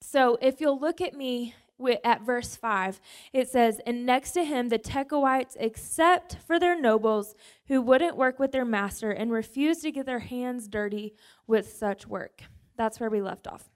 So, 0.01 0.38
if 0.42 0.60
you'll 0.60 0.80
look 0.80 1.00
at 1.00 1.13
me 1.13 1.56
at 2.04 2.26
verse 2.26 2.56
5, 2.56 3.02
it 3.34 3.50
says, 3.50 3.80
And 3.86 4.06
next 4.06 4.32
to 4.32 4.44
him, 4.44 4.70
the 4.70 4.80
Tekoites, 4.80 5.56
except 5.60 6.38
for 6.46 6.60
their 6.60 6.80
nobles 6.80 7.36
who 7.68 7.82
wouldn't 7.82 8.18
work 8.18 8.40
with 8.40 8.52
their 8.52 8.66
master 8.66 9.12
and 9.12 9.32
refused 9.32 9.82
to 9.84 9.92
get 9.92 10.06
their 10.06 10.20
hands 10.20 10.68
dirty 10.68 11.14
with 11.48 11.72
such 11.72 12.08
work. 12.08 12.44
That's 12.78 13.00
where 13.00 13.10
we 13.10 13.22
left 13.22 13.48
off. 13.48 13.70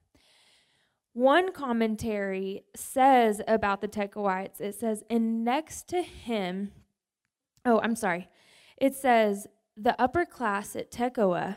One 1.14 1.54
commentary 1.54 2.64
says 2.76 3.42
about 3.48 3.80
the 3.80 3.88
Tekoites, 3.88 4.60
it 4.60 4.76
says, 4.76 5.04
And 5.10 5.46
next 5.46 5.88
to 5.90 6.02
him, 6.02 6.74
oh, 7.64 7.80
I'm 7.82 7.96
sorry, 7.96 8.28
it 8.78 8.96
says, 8.96 9.48
The 9.78 10.00
upper 10.02 10.26
class 10.26 10.76
at 10.76 10.92
Tekoa, 10.92 11.56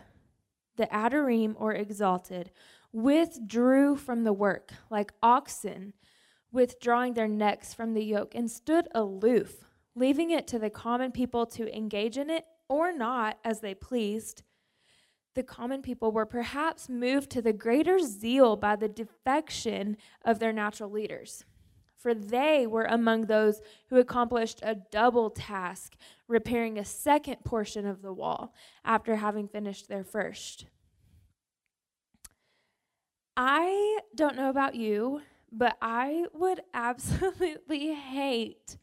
the 0.77 0.87
Adorim 0.87 1.55
or 1.59 1.73
exalted, 1.73 2.53
withdrew 2.93 3.97
from 3.97 4.25
the 4.25 4.33
work 4.33 4.71
like 4.91 5.13
oxen 5.23 5.93
withdrawing 6.53 7.15
their 7.15 7.29
necks 7.29 7.75
from 7.75 7.95
the 7.95 8.05
yoke, 8.05 8.35
and 8.35 8.51
stood 8.51 8.89
aloof, 8.95 9.65
leaving 9.95 10.31
it 10.31 10.47
to 10.47 10.59
the 10.59 10.71
common 10.71 11.13
people 11.13 11.47
to 11.47 11.77
engage 11.77 12.17
in 12.17 12.31
it 12.31 12.45
or 12.69 12.93
not 12.93 13.39
as 13.45 13.61
they 13.61 13.75
pleased. 13.75 14.43
the 15.39 15.43
common 15.45 15.83
people 15.83 16.11
were 16.11 16.27
perhaps 16.27 16.89
moved 16.89 17.31
to 17.31 17.41
the 17.41 17.53
greater 17.53 18.01
zeal 18.01 18.57
by 18.57 18.75
the 18.75 18.89
defection 18.89 19.97
of 20.25 20.41
their 20.41 20.53
natural 20.53 20.91
leaders. 20.91 21.45
For 21.97 22.13
they 22.13 22.67
were 22.67 22.87
among 22.87 23.27
those 23.27 23.61
who 23.89 23.99
accomplished 23.99 24.59
a 24.65 24.75
double 24.75 25.31
task, 25.31 25.95
repairing 26.27 26.77
a 26.77 26.85
second 26.85 27.45
portion 27.45 27.87
of 27.87 28.03
the 28.03 28.13
wall 28.13 28.53
after 28.85 29.15
having 29.15 29.47
finished 29.47 29.89
their 29.89 30.03
first. 30.03 30.67
I 33.37 34.01
don't 34.17 34.35
know 34.35 34.51
about 34.51 34.75
you, 34.75 35.23
but 35.53 35.77
I 35.81 36.27
would 36.33 36.61
absolutely 36.75 37.95
hate 37.95 38.79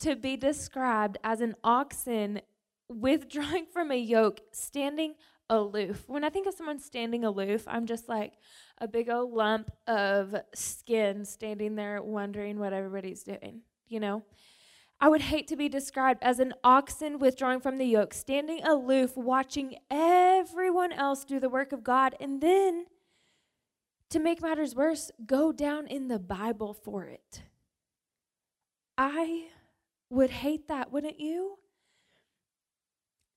to 0.00 0.16
be 0.16 0.36
described 0.36 1.18
as 1.22 1.40
an 1.40 1.54
oxen 1.62 2.40
withdrawing 2.88 3.66
from 3.66 3.90
a 3.90 3.98
yoke, 3.98 4.40
standing 4.52 5.14
aloof. 5.48 6.04
When 6.08 6.24
I 6.24 6.30
think 6.30 6.46
of 6.46 6.54
someone 6.54 6.78
standing 6.78 7.24
aloof, 7.24 7.64
I'm 7.66 7.86
just 7.86 8.08
like 8.08 8.34
a 8.78 8.88
big 8.88 9.10
old 9.10 9.32
lump 9.32 9.70
of 9.86 10.34
skin 10.54 11.24
standing 11.24 11.74
there 11.74 12.02
wondering 12.02 12.58
what 12.58 12.72
everybody's 12.72 13.22
doing, 13.22 13.62
you 13.88 14.00
know? 14.00 14.22
I 15.02 15.08
would 15.08 15.22
hate 15.22 15.48
to 15.48 15.56
be 15.56 15.68
described 15.68 16.22
as 16.22 16.40
an 16.40 16.52
oxen 16.62 17.18
withdrawing 17.18 17.60
from 17.60 17.78
the 17.78 17.86
yoke, 17.86 18.12
standing 18.12 18.62
aloof, 18.62 19.16
watching 19.16 19.76
everyone 19.90 20.92
else 20.92 21.24
do 21.24 21.40
the 21.40 21.48
work 21.48 21.72
of 21.72 21.82
God, 21.82 22.14
and 22.20 22.40
then, 22.40 22.84
to 24.10 24.18
make 24.18 24.42
matters 24.42 24.74
worse, 24.74 25.10
go 25.26 25.52
down 25.52 25.86
in 25.86 26.08
the 26.08 26.18
Bible 26.18 26.74
for 26.74 27.04
it. 27.04 27.42
I 28.98 29.46
would 30.10 30.30
hate 30.30 30.68
that, 30.68 30.92
wouldn't 30.92 31.20
you? 31.20 31.58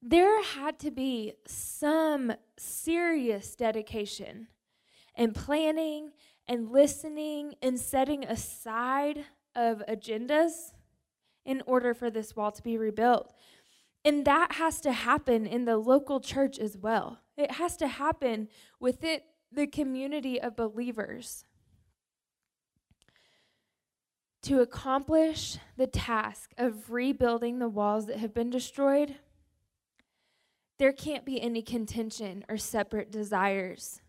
there 0.06 0.44
had 0.44 0.80
to 0.80 0.92
be 0.92 1.34
some 1.48 2.34
serious 2.58 3.56
dedication 3.56 4.48
and 5.16 5.34
planning 5.34 6.12
and 6.46 6.70
listening 6.70 7.56
and 7.62 7.80
setting 7.80 8.26
aside 8.26 9.24
of 9.56 9.82
agendas 9.88 10.74
in 11.46 11.62
order 11.66 11.94
for 11.94 12.10
this 12.10 12.36
wall 12.36 12.52
to 12.52 12.62
be 12.62 12.78
rebuilt. 12.78 13.34
And 14.04 14.26
that 14.26 14.54
has 14.54 14.82
to 14.82 14.92
happen 14.92 15.46
in 15.46 15.64
the 15.64 15.78
local 15.78 16.20
church 16.20 16.60
as 16.60 16.78
well. 16.78 17.20
It 17.38 17.52
has 17.52 17.78
to 17.78 17.88
happen 17.88 18.50
within 18.82 19.22
the 19.56 19.68
community 19.68 20.40
of 20.42 20.56
believers. 20.56 21.46
To 24.44 24.60
accomplish 24.60 25.58
the 25.78 25.88
task 25.88 26.52
of 26.58 26.92
rebuilding 26.92 27.60
the 27.60 27.70
walls 27.70 28.08
that 28.08 28.18
have 28.18 28.34
been 28.34 28.50
destroyed, 28.50 29.16
there 30.80 30.92
can't 30.92 31.24
be 31.24 31.42
any 31.42 31.62
contention 31.62 32.44
or 32.50 32.58
separate 32.58 33.12
desires. 33.12 34.02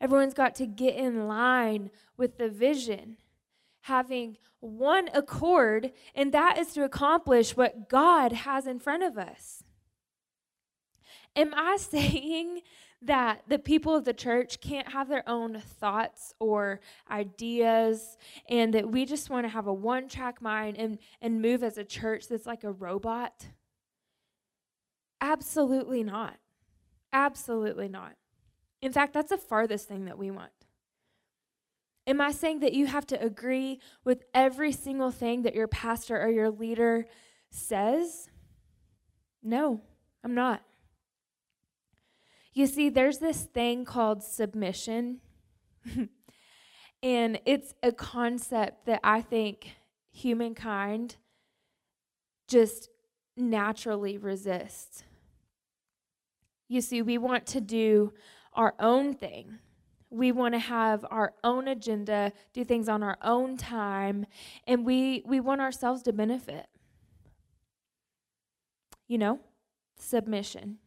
Everyone's 0.00 0.34
got 0.34 0.54
to 0.56 0.66
get 0.66 0.96
in 0.96 1.26
line 1.26 1.90
with 2.16 2.36
the 2.36 2.50
vision, 2.50 3.16
having 3.82 4.36
one 4.60 5.08
accord, 5.14 5.92
and 6.14 6.32
that 6.32 6.58
is 6.58 6.72
to 6.72 6.84
accomplish 6.84 7.56
what 7.56 7.88
God 7.88 8.32
has 8.32 8.66
in 8.66 8.78
front 8.78 9.02
of 9.02 9.16
us. 9.16 9.62
Am 11.36 11.54
I 11.54 11.76
saying 11.80 12.60
that 13.04 13.42
the 13.48 13.58
people 13.58 13.94
of 13.94 14.04
the 14.04 14.14
church 14.14 14.60
can't 14.60 14.88
have 14.88 15.08
their 15.08 15.28
own 15.28 15.60
thoughts 15.60 16.34
or 16.38 16.80
ideas 17.10 18.16
and 18.48 18.72
that 18.74 18.90
we 18.90 19.04
just 19.04 19.30
want 19.30 19.44
to 19.44 19.48
have 19.48 19.66
a 19.66 19.72
one 19.72 20.08
track 20.08 20.40
mind 20.40 20.76
and, 20.78 20.98
and 21.20 21.40
move 21.42 21.62
as 21.62 21.78
a 21.78 21.84
church 21.84 22.28
that's 22.28 22.46
like 22.46 22.64
a 22.64 22.72
robot? 22.72 23.46
Absolutely 25.20 26.02
not. 26.02 26.36
Absolutely 27.12 27.88
not. 27.88 28.12
In 28.82 28.92
fact, 28.92 29.14
that's 29.14 29.30
the 29.30 29.38
farthest 29.38 29.88
thing 29.88 30.06
that 30.06 30.18
we 30.18 30.30
want. 30.30 30.50
Am 32.06 32.20
I 32.20 32.32
saying 32.32 32.60
that 32.60 32.74
you 32.74 32.86
have 32.86 33.06
to 33.06 33.22
agree 33.22 33.80
with 34.04 34.24
every 34.34 34.72
single 34.72 35.10
thing 35.10 35.42
that 35.42 35.54
your 35.54 35.68
pastor 35.68 36.20
or 36.20 36.28
your 36.28 36.50
leader 36.50 37.06
says? 37.50 38.28
No, 39.42 39.80
I'm 40.22 40.34
not. 40.34 40.62
You 42.54 42.68
see, 42.68 42.88
there's 42.88 43.18
this 43.18 43.42
thing 43.42 43.84
called 43.84 44.22
submission, 44.22 45.18
and 47.02 47.40
it's 47.44 47.74
a 47.82 47.90
concept 47.90 48.86
that 48.86 49.00
I 49.02 49.22
think 49.22 49.72
humankind 50.12 51.16
just 52.46 52.90
naturally 53.36 54.16
resists. 54.18 55.02
You 56.68 56.80
see, 56.80 57.02
we 57.02 57.18
want 57.18 57.44
to 57.46 57.60
do 57.60 58.12
our 58.52 58.74
own 58.78 59.14
thing. 59.14 59.58
We 60.10 60.30
want 60.30 60.54
to 60.54 60.60
have 60.60 61.04
our 61.10 61.32
own 61.42 61.66
agenda, 61.66 62.32
do 62.52 62.64
things 62.64 62.88
on 62.88 63.02
our 63.02 63.18
own 63.20 63.56
time, 63.56 64.26
and 64.68 64.86
we, 64.86 65.24
we 65.26 65.40
want 65.40 65.60
ourselves 65.60 66.04
to 66.04 66.12
benefit. 66.12 66.66
You 69.08 69.18
know, 69.18 69.40
submission. 69.98 70.78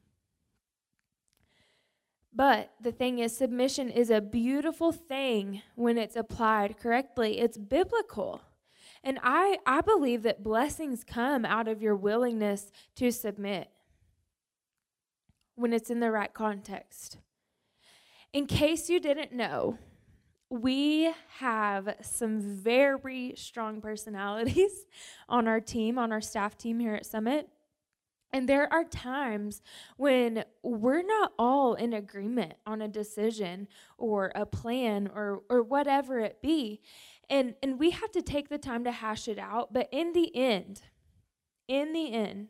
But 2.38 2.69
the 2.80 2.91
thing 2.91 3.17
is, 3.17 3.36
submission 3.36 3.89
is 3.89 4.12
a 4.12 4.21
beautiful 4.21 4.91
thing 4.91 5.63
when 5.73 5.97
it's 5.97 6.15
applied 6.15 6.78
correctly. 6.78 7.39
It's 7.39 7.58
biblical. 7.58 8.43
And 9.04 9.17
I, 9.23 9.58
I 9.65 9.82
believe 9.82 10.21
that 10.21 10.43
blessings 10.43 11.04
come 11.04 11.45
out 11.45 11.67
of 11.67 11.82
your 11.82 11.95
willingness 11.95 12.71
to 12.97 13.12
submit 13.12 13.71
when 15.56 15.73
it's 15.73 15.89
in 15.89 16.00
the 16.00 16.12
right 16.12 16.32
context. 16.32 17.17
In 18.34 18.45
case 18.45 18.88
you 18.88 19.00
didn't 19.00 19.34
know, 19.34 19.80
we 20.47 21.12
have 21.39 21.95
some 22.02 22.39
very 22.39 23.34
strong 23.36 23.82
personalities 23.82 24.86
on 25.28 25.47
our 25.47 25.60
team, 25.60 25.97
on 25.97 26.12
our 26.12 26.21
staff 26.21 26.56
team 26.56 26.80
here 26.80 26.93
at 26.93 27.08
Summit. 27.08 27.50
And 28.34 28.48
there 28.48 28.72
are 28.72 28.84
times 28.84 29.62
when 29.96 30.44
we're 30.62 31.02
not 31.02 31.34
all 31.40 31.76
in 31.76 31.94
agreement 31.94 32.54
on 32.66 32.82
a 32.82 32.88
decision 32.88 33.68
or 33.98 34.32
a 34.36 34.46
plan 34.46 35.10
or, 35.13 35.44
or 35.50 35.63
whatever 35.63 36.20
it 36.20 36.42
be. 36.42 36.82
And, 37.30 37.56
and 37.63 37.80
we 37.80 37.92
have 37.92 38.12
to 38.12 38.22
take 38.22 38.50
the 38.50 38.58
time 38.58 38.84
to 38.84 38.92
hash 38.92 39.28
it 39.28 39.40
out. 39.40 39.74
But 39.74 39.88
in 39.92 40.13
the 40.13 40.36
end, 40.36 40.82
in 41.68 41.94
the 41.94 42.13
end 42.13 42.50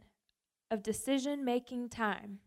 of 0.71 0.83
decision 0.83 1.45
making 1.45 1.89
time, 1.89 2.39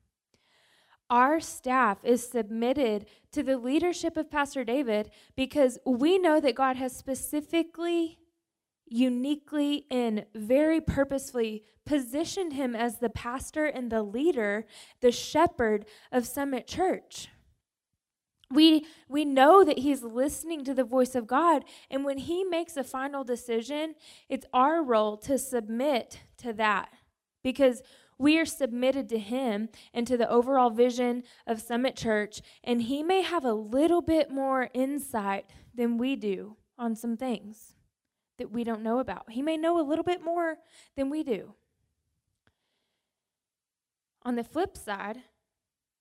our 1.11 1.41
staff 1.41 1.99
is 2.05 2.29
submitted 2.29 3.07
to 3.33 3.43
the 3.43 3.59
leadership 3.59 4.17
of 4.17 4.31
Pastor 4.31 4.63
David 4.63 5.11
because 5.37 5.77
we 5.85 6.19
know 6.19 6.41
that 6.41 6.55
God 6.55 6.77
has 6.77 6.97
specifically, 6.97 8.20
uniquely, 8.91 9.87
and 9.91 10.27
very 10.35 10.81
purposefully 10.81 11.63
positioned 11.87 12.53
him 12.53 12.75
as 12.75 12.99
the 12.99 13.09
pastor 13.09 13.65
and 13.65 13.91
the 13.91 14.03
leader, 14.03 14.67
the 15.01 15.13
shepherd 15.13 15.87
of 16.13 16.27
Summit 16.27 16.67
Church. 16.67 17.29
We, 18.53 18.85
we 19.09 19.25
know 19.25 19.63
that 19.63 19.79
he's 19.79 20.03
listening 20.03 20.65
to 20.65 20.75
the 20.75 20.85
voice 20.85 21.15
of 21.15 21.29
God, 21.29 21.65
and 21.89 22.05
when 22.05 22.19
he 22.19 22.43
makes 22.43 22.77
a 22.77 22.83
final 22.83 23.23
decision, 23.23 23.95
it's 24.29 24.47
our 24.53 24.83
role 24.83 25.17
to 25.19 25.39
submit 25.39 26.21
to 26.39 26.53
that 26.55 26.91
because 27.45 27.83
we 28.19 28.39
are 28.39 28.45
submitted 28.45 29.09
to 29.09 29.19
Him 29.19 29.71
and 29.95 30.07
to 30.07 30.19
the 30.19 30.29
overall 30.29 30.69
vision 30.69 31.23
of 31.47 31.63
Summit 31.63 31.97
Church, 31.97 32.43
and 32.63 32.83
He 32.83 33.03
may 33.03 33.23
have 33.23 33.47
a 33.47 33.55
little 33.55 34.03
bit 34.03 34.31
more 34.31 34.69
insight 34.75 35.47
than 35.75 35.97
we 35.97 36.17
do 36.17 36.57
on 36.79 36.95
some 36.95 37.17
things 37.17 37.77
that 38.41 38.51
we 38.51 38.65
don't 38.65 38.83
know 38.83 38.99
about. 38.99 39.31
He 39.31 39.43
may 39.43 39.57
know 39.57 39.79
a 39.79 39.87
little 39.87 40.03
bit 40.03 40.25
more 40.25 40.57
than 40.97 41.11
we 41.11 41.23
do. 41.23 41.55
On 44.23 44.35
the 44.35 44.43
flip 44.43 44.77
side, 44.77 45.19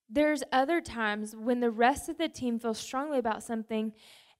there's 0.09 0.41
other 0.51 0.81
times 0.81 1.35
when 1.35 1.59
the 1.59 1.69
rest 1.69 2.09
of 2.09 2.17
the 2.17 2.29
team 2.29 2.57
feels 2.57 2.79
strongly 2.79 3.19
about 3.19 3.43
something 3.43 3.93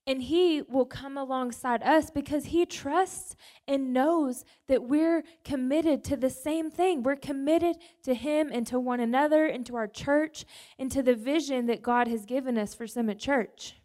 and 0.07 0.23
he 0.23 0.63
will 0.63 0.85
come 0.85 1.17
alongside 1.17 1.83
us 1.83 2.09
because 2.09 2.45
he 2.45 2.65
trusts 2.65 3.35
and 3.67 3.93
knows 3.93 4.43
that 4.67 4.83
we're 4.83 5.23
committed 5.43 6.03
to 6.05 6.17
the 6.17 6.31
same 6.31 6.71
thing. 6.71 7.03
We're 7.03 7.15
committed 7.15 7.75
to 8.03 8.15
him 8.15 8.49
and 8.51 8.65
to 8.67 8.79
one 8.79 8.99
another 8.99 9.45
and 9.45 9.63
to 9.67 9.75
our 9.75 9.87
church 9.87 10.45
and 10.79 10.91
to 10.91 11.03
the 11.03 11.15
vision 11.15 11.67
that 11.67 11.83
God 11.83 12.07
has 12.07 12.25
given 12.25 12.57
us 12.57 12.73
for 12.73 12.87
Summit 12.87 13.19
Church. 13.19 13.75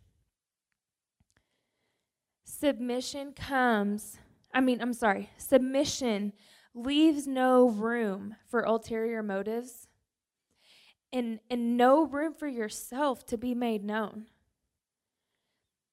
Submission 2.44 3.32
comes, 3.32 4.18
I 4.52 4.60
mean, 4.60 4.80
I'm 4.80 4.92
sorry, 4.92 5.30
submission 5.38 6.32
leaves 6.74 7.26
no 7.26 7.68
room 7.68 8.36
for 8.46 8.62
ulterior 8.62 9.22
motives 9.22 9.88
and, 11.12 11.40
and 11.48 11.76
no 11.76 12.04
room 12.04 12.34
for 12.34 12.48
yourself 12.48 13.24
to 13.26 13.38
be 13.38 13.54
made 13.54 13.84
known. 13.84 14.26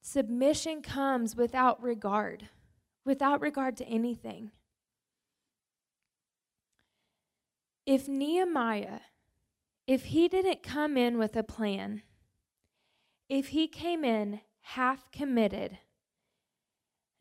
Submission 0.02 0.82
comes 0.82 1.36
without 1.36 1.82
regard, 1.82 2.50
without 3.06 3.40
regard 3.40 3.78
to 3.78 3.86
anything. 3.86 4.52
If 7.86 8.08
Nehemiah, 8.08 9.02
if 9.88 10.06
he 10.06 10.28
didn't 10.28 10.64
come 10.64 10.98
in 10.98 11.18
with 11.18 11.36
a 11.36 11.44
plan, 11.44 12.02
if 13.30 13.50
he 13.50 13.68
came 13.68 14.04
in 14.04 14.42
half 14.62 15.12
committed, 15.12 15.78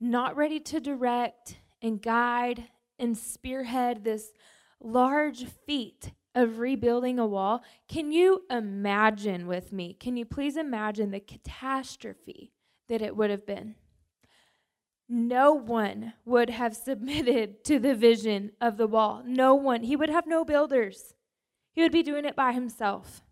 not 0.00 0.36
ready 0.36 0.58
to 0.60 0.80
direct 0.80 1.58
and 1.82 2.00
guide 2.00 2.64
and 2.98 3.16
spearhead 3.16 4.04
this 4.04 4.32
large 4.80 5.44
feat 5.66 6.12
of 6.34 6.58
rebuilding 6.58 7.18
a 7.18 7.26
wall, 7.26 7.62
can 7.88 8.12
you 8.12 8.44
imagine 8.50 9.46
with 9.46 9.72
me? 9.72 9.94
Can 9.94 10.16
you 10.16 10.24
please 10.24 10.56
imagine 10.56 11.10
the 11.10 11.20
catastrophe 11.20 12.52
that 12.88 13.02
it 13.02 13.16
would 13.16 13.30
have 13.30 13.46
been? 13.46 13.74
No 15.08 15.52
one 15.52 16.12
would 16.24 16.50
have 16.50 16.76
submitted 16.84 17.64
to 17.64 17.78
the 17.78 17.94
vision 17.94 18.52
of 18.60 18.76
the 18.76 18.86
wall. 18.86 19.22
No 19.26 19.54
one. 19.54 19.82
He 19.82 19.96
would 19.96 20.10
have 20.10 20.26
no 20.26 20.44
builders. 20.44 21.14
He 21.72 21.82
would 21.82 21.92
be 21.92 22.02
doing 22.02 22.24
it 22.24 22.36
by 22.36 22.52
himself. 22.52 23.22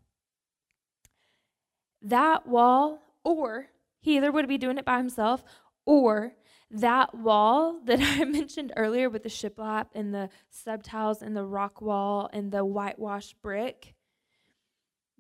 That 2.02 2.46
wall, 2.46 3.00
or 3.24 3.68
he 4.00 4.16
either 4.16 4.31
would 4.31 4.48
be 4.48 4.59
doing 4.59 4.78
it 4.78 4.85
by 4.85 4.98
himself, 4.98 5.42
or 5.85 6.35
that 6.70 7.14
wall 7.14 7.81
that 7.85 8.00
I 8.00 8.24
mentioned 8.24 8.72
earlier 8.76 9.09
with 9.11 9.22
the 9.22 9.28
shiplap 9.28 9.87
and 9.94 10.14
the 10.14 10.31
subtiles 10.50 11.22
and 11.22 11.37
the 11.37 11.44
rock 11.44 11.81
wall 11.81 12.28
and 12.33 12.52
the 12.52 12.64
whitewashed 12.64 13.40
brick, 13.42 13.94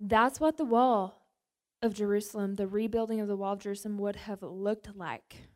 that's 0.00 0.40
what 0.40 0.56
the 0.56 0.64
wall 0.64 1.26
of 1.82 1.94
Jerusalem, 1.94 2.54
the 2.54 2.66
rebuilding 2.66 3.20
of 3.20 3.28
the 3.28 3.36
wall 3.36 3.52
of 3.54 3.60
Jerusalem, 3.60 3.98
would 3.98 4.16
have 4.16 4.42
looked 4.42 4.96
like. 4.96 5.48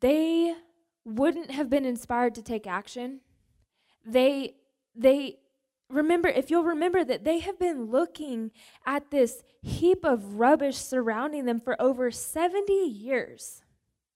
They 0.00 0.54
wouldn't 1.04 1.50
have 1.50 1.68
been 1.68 1.84
inspired 1.84 2.34
to 2.36 2.42
take 2.42 2.66
action. 2.66 3.20
They, 4.04 4.56
they 4.94 5.38
remember, 5.92 6.28
if 6.28 6.50
you'll 6.50 6.64
remember 6.64 7.04
that 7.04 7.24
they 7.24 7.38
have 7.40 7.58
been 7.58 7.90
looking 7.90 8.50
at 8.86 9.10
this 9.10 9.42
heap 9.60 10.04
of 10.04 10.34
rubbish 10.34 10.76
surrounding 10.76 11.44
them 11.44 11.60
for 11.60 11.80
over 11.80 12.10
70 12.10 12.72
years. 12.72 13.62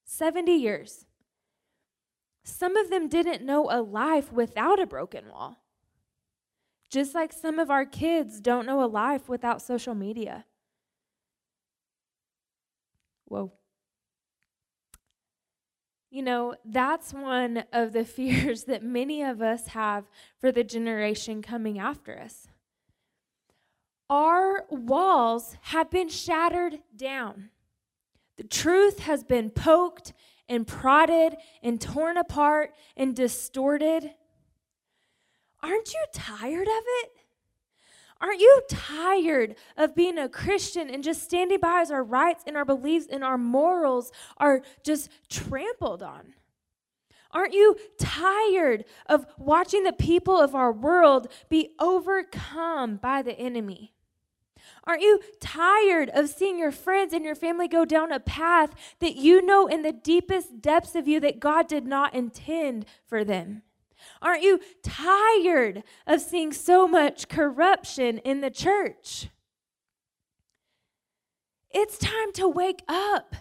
70 0.05 0.51
years. 0.51 1.05
Some 2.43 2.77
of 2.77 2.89
them 2.89 3.07
didn't 3.07 3.45
know 3.45 3.67
a 3.69 3.81
life 3.81 4.31
without 4.31 4.79
a 4.79 4.87
broken 4.87 5.29
wall. 5.29 5.57
Just 6.89 7.13
like 7.13 7.33
some 7.33 7.59
of 7.59 7.69
our 7.69 7.85
kids 7.85 8.39
don't 8.39 8.65
know 8.65 8.81
a 8.83 8.87
life 8.87 9.27
without 9.27 9.61
social 9.61 9.93
media. 9.93 10.45
Whoa. 13.25 13.51
You 16.09 16.23
know, 16.23 16.55
that's 16.63 17.13
one 17.13 17.63
of 17.73 17.93
the 17.93 18.05
fears 18.17 18.63
that 18.65 18.83
many 18.83 19.23
of 19.23 19.41
us 19.41 19.67
have 19.67 20.05
for 20.39 20.51
the 20.51 20.63
generation 20.63 21.41
coming 21.41 21.79
after 21.79 22.17
us. 22.19 22.47
Our 24.09 24.65
walls 24.69 25.57
have 25.61 25.89
been 25.89 26.07
shattered 26.07 26.79
down. 26.95 27.49
The 28.37 28.45
truth 28.45 28.99
has 28.99 29.23
been 29.23 29.49
poked 29.49 30.13
and 30.47 30.65
prodded 30.65 31.35
and 31.61 31.81
torn 31.81 32.17
apart 32.17 32.73
and 32.95 33.15
distorted. 33.15 34.11
Aren't 35.61 35.93
you 35.93 36.05
tired 36.13 36.67
of 36.67 36.83
it? 36.85 37.09
Aren't 38.19 38.41
you 38.41 38.61
tired 38.69 39.55
of 39.75 39.95
being 39.95 40.17
a 40.17 40.29
Christian 40.29 40.89
and 40.89 41.03
just 41.03 41.23
standing 41.23 41.59
by 41.59 41.81
as 41.81 41.91
our 41.91 42.03
rights 42.03 42.43
and 42.47 42.57
our 42.57 42.65
beliefs 42.65 43.07
and 43.09 43.23
our 43.23 43.37
morals 43.37 44.11
are 44.37 44.61
just 44.83 45.09
trampled 45.29 46.01
on? 46.01 46.33
Aren't 47.31 47.53
you 47.53 47.75
tired 47.99 48.85
of 49.05 49.25
watching 49.37 49.83
the 49.83 49.93
people 49.93 50.39
of 50.39 50.55
our 50.55 50.71
world 50.71 51.27
be 51.49 51.69
overcome 51.79 52.97
by 52.97 53.21
the 53.21 53.37
enemy? 53.37 53.93
Aren't 54.85 55.01
you 55.01 55.19
tired 55.39 56.09
of 56.13 56.29
seeing 56.29 56.57
your 56.57 56.71
friends 56.71 57.13
and 57.13 57.25
your 57.25 57.35
family 57.35 57.67
go 57.67 57.85
down 57.85 58.11
a 58.11 58.19
path 58.19 58.73
that 58.99 59.15
you 59.15 59.41
know 59.41 59.67
in 59.67 59.81
the 59.81 59.91
deepest 59.91 60.61
depths 60.61 60.95
of 60.95 61.07
you 61.07 61.19
that 61.19 61.39
God 61.39 61.67
did 61.67 61.85
not 61.85 62.13
intend 62.13 62.85
for 63.05 63.23
them? 63.23 63.63
Aren't 64.21 64.43
you 64.43 64.59
tired 64.83 65.83
of 66.05 66.21
seeing 66.21 66.51
so 66.51 66.87
much 66.87 67.27
corruption 67.27 68.17
in 68.19 68.41
the 68.41 68.49
church? 68.49 69.29
It's 71.71 71.97
time 71.97 72.31
to 72.33 72.47
wake 72.47 72.83
up. 72.87 73.35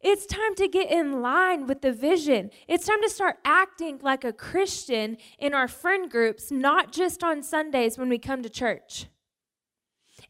It's 0.00 0.24
time 0.24 0.54
to 0.54 0.66
get 0.66 0.90
in 0.90 1.20
line 1.20 1.66
with 1.66 1.82
the 1.82 1.92
vision. 1.92 2.50
It's 2.66 2.86
time 2.86 3.02
to 3.02 3.10
start 3.10 3.36
acting 3.44 3.98
like 4.02 4.24
a 4.24 4.32
Christian 4.32 5.18
in 5.38 5.52
our 5.52 5.68
friend 5.68 6.10
groups, 6.10 6.50
not 6.50 6.90
just 6.90 7.22
on 7.22 7.42
Sundays 7.42 7.98
when 7.98 8.08
we 8.08 8.18
come 8.18 8.42
to 8.42 8.48
church. 8.48 9.06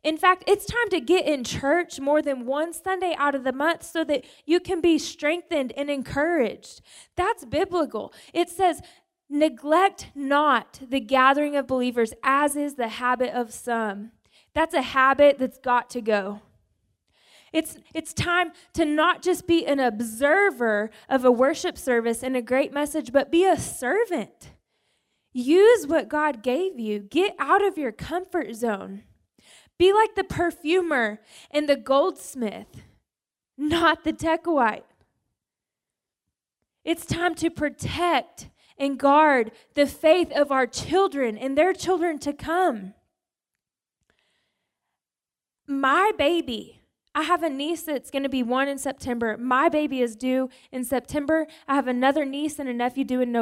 In 0.03 0.17
fact, 0.17 0.45
it's 0.47 0.65
time 0.65 0.89
to 0.91 1.01
get 1.01 1.27
in 1.27 1.45
church 1.45 2.01
more 2.01 2.23
than 2.23 2.47
one 2.47 2.73
Sunday 2.73 3.15
out 3.19 3.35
of 3.35 3.45
the 3.45 3.53
month 3.53 3.83
so 3.83 4.03
that 4.05 4.25
you 4.47 4.59
can 4.59 4.81
be 4.81 4.99
strengthened 4.99 5.73
and 5.77 5.91
encouraged. 5.91 6.81
That's 7.17 7.45
biblical. 7.45 8.13
It 8.33 8.49
says, 8.49 8.81
Neglect 9.31 10.11
not 10.15 10.81
the 10.87 10.99
gathering 10.99 11.55
of 11.55 11.69
believers, 11.69 12.13
as 12.25 12.57
is 12.57 12.75
the 12.75 12.89
habit 12.89 13.33
of 13.33 13.55
some. 13.55 14.11
That's 14.55 14.75
a 14.75 14.83
habit 14.83 15.39
that's 15.39 15.59
got 15.59 15.89
to 15.91 16.01
go. 16.01 16.43
It's, 17.53 17.79
it's 17.95 18.13
time 18.13 18.53
to 18.75 18.85
not 18.85 19.23
just 19.23 19.47
be 19.47 19.67
an 19.67 19.81
observer 19.81 20.91
of 21.09 21.25
a 21.25 21.33
worship 21.33 21.79
service 21.79 22.23
and 22.23 22.37
a 22.37 22.43
great 22.43 22.73
message, 22.73 23.13
but 23.13 23.31
be 23.31 23.45
a 23.45 23.57
servant. 23.57 24.51
Use 25.33 25.87
what 25.87 26.09
God 26.09 26.43
gave 26.43 26.79
you. 26.79 26.99
Get 26.99 27.35
out 27.39 27.65
of 27.65 27.79
your 27.79 27.93
comfort 27.93 28.55
zone. 28.55 29.05
Be 29.79 29.93
like 29.93 30.15
the 30.15 30.25
perfumer 30.25 31.21
and 31.51 31.69
the 31.69 31.77
goldsmith, 31.77 32.83
not 33.57 34.05
the 34.05 34.13
Tekoite. 34.13 34.83
It's 36.85 37.07
time 37.07 37.35
to 37.37 37.51
protect 37.51 38.50
and 38.81 38.99
guard 38.99 39.53
the 39.75 39.87
faith 39.87 40.33
of 40.33 40.51
our 40.51 40.67
children 40.67 41.37
and 41.39 41.57
their 41.57 41.75
children 41.75 42.19
to 42.19 42.33
come. 42.33 42.95
My 45.69 46.11
baby, 46.19 46.81
I 47.15 47.23
have 47.23 47.43
a 47.43 47.51
niece 47.51 47.83
that's 47.83 48.11
going 48.11 48.23
to 48.23 48.29
be 48.29 48.43
one 48.43 48.67
in 48.67 48.79
September. 48.79 49.37
My 49.37 49.69
baby 49.69 50.01
is 50.01 50.17
due 50.17 50.49
in 50.73 50.85
September. 50.85 51.47
I 51.69 51.75
have 51.75 51.87
another 51.87 52.25
niece 52.25 52.59
and 52.59 52.69
a 52.69 52.73
nephew 52.73 53.05
due 53.05 53.21
in, 53.21 53.37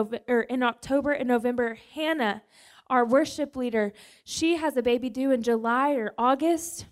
in 0.50 0.62
October 0.62 1.12
and 1.12 1.28
November. 1.28 1.78
Hannah, 1.94 2.42
our 2.88 3.04
worship 3.04 3.54
leader, 3.56 3.92
she 4.24 4.56
has 4.56 4.76
a 4.76 4.82
baby 4.82 5.08
due 5.08 5.30
in 5.30 5.42
July 5.42 5.92
or 5.92 6.12
August. 6.18 6.86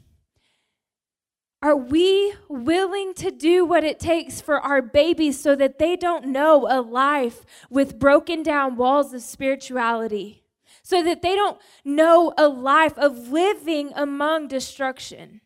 Are 1.62 1.76
we 1.76 2.34
willing 2.48 3.14
to 3.14 3.30
do 3.30 3.64
what 3.64 3.82
it 3.82 3.98
takes 3.98 4.40
for 4.40 4.60
our 4.60 4.82
babies 4.82 5.40
so 5.40 5.56
that 5.56 5.78
they 5.78 5.96
don't 5.96 6.26
know 6.26 6.66
a 6.70 6.80
life 6.80 7.44
with 7.70 7.98
broken 7.98 8.42
down 8.42 8.76
walls 8.76 9.12
of 9.12 9.22
spirituality? 9.22 10.44
So 10.82 11.02
that 11.02 11.22
they 11.22 11.34
don't 11.34 11.58
know 11.84 12.32
a 12.38 12.46
life 12.46 12.96
of 12.96 13.28
living 13.28 13.90
among 13.94 14.48
destruction? 14.48 15.40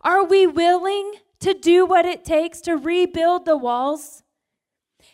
Are 0.00 0.24
we 0.24 0.46
willing 0.46 1.12
to 1.40 1.54
do 1.54 1.84
what 1.84 2.06
it 2.06 2.24
takes 2.24 2.60
to 2.62 2.76
rebuild 2.76 3.44
the 3.44 3.56
walls? 3.56 4.23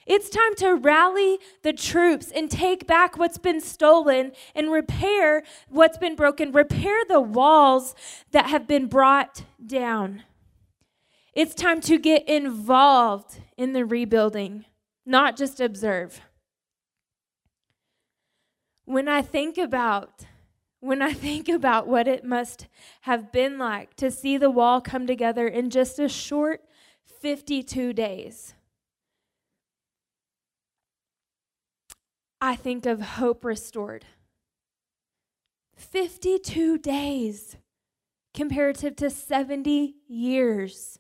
It's 0.07 0.31
time 0.31 0.55
to 0.57 0.75
rally 0.75 1.39
the 1.63 1.73
troops 1.73 2.31
and 2.31 2.51
take 2.51 2.87
back 2.87 3.17
what's 3.19 3.39
been 3.39 3.61
stolen 3.61 4.33
and 4.55 4.73
repair 4.73 5.43
what's 5.69 5.99
been 5.99 6.17
broken, 6.17 6.53
repair 6.53 7.05
the 7.09 7.21
walls 7.21 7.95
that 8.33 8.47
have 8.47 8.67
been 8.67 8.87
brought 8.87 9.45
down. 9.65 10.25
It's 11.35 11.55
time 11.55 11.81
to 11.83 11.99
get 11.99 12.29
involved 12.29 13.41
in 13.57 13.73
the 13.73 13.85
rebuilding, 13.85 14.65
not 15.07 15.37
just 15.37 15.61
observe. 15.61 16.21
When 18.85 19.09
I 19.09 19.23
think 19.23 19.57
about 19.57 20.27
when 20.81 21.03
I 21.03 21.13
think 21.27 21.49
about 21.49 21.87
what 21.87 22.09
it 22.09 22.25
must 22.25 22.67
have 23.03 23.31
been 23.31 23.59
like 23.59 23.95
to 23.97 24.11
see 24.11 24.37
the 24.37 24.51
wall 24.51 24.81
come 24.81 25.07
together 25.07 25.47
in 25.47 25.71
just 25.71 25.99
a 25.99 26.09
short 26.09 26.63
52 27.21 27.93
days. 27.93 28.55
I 32.41 32.57
think 32.57 32.87
of 32.87 33.01
hope 33.01 33.45
restored. 33.45 34.07
52 35.77 36.79
days 36.79 37.57
comparative 38.35 38.97
to 38.97 39.11
70 39.11 39.95
years. 40.09 40.99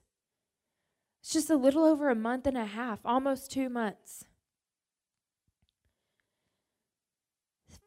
It's 1.22 1.33
just 1.33 1.50
a 1.50 1.57
little 1.57 1.85
over 1.85 2.09
a 2.09 2.14
month 2.14 2.46
and 2.46 2.57
a 2.57 2.64
half, 2.64 3.00
almost 3.05 3.50
two 3.50 3.68
months. 3.68 4.24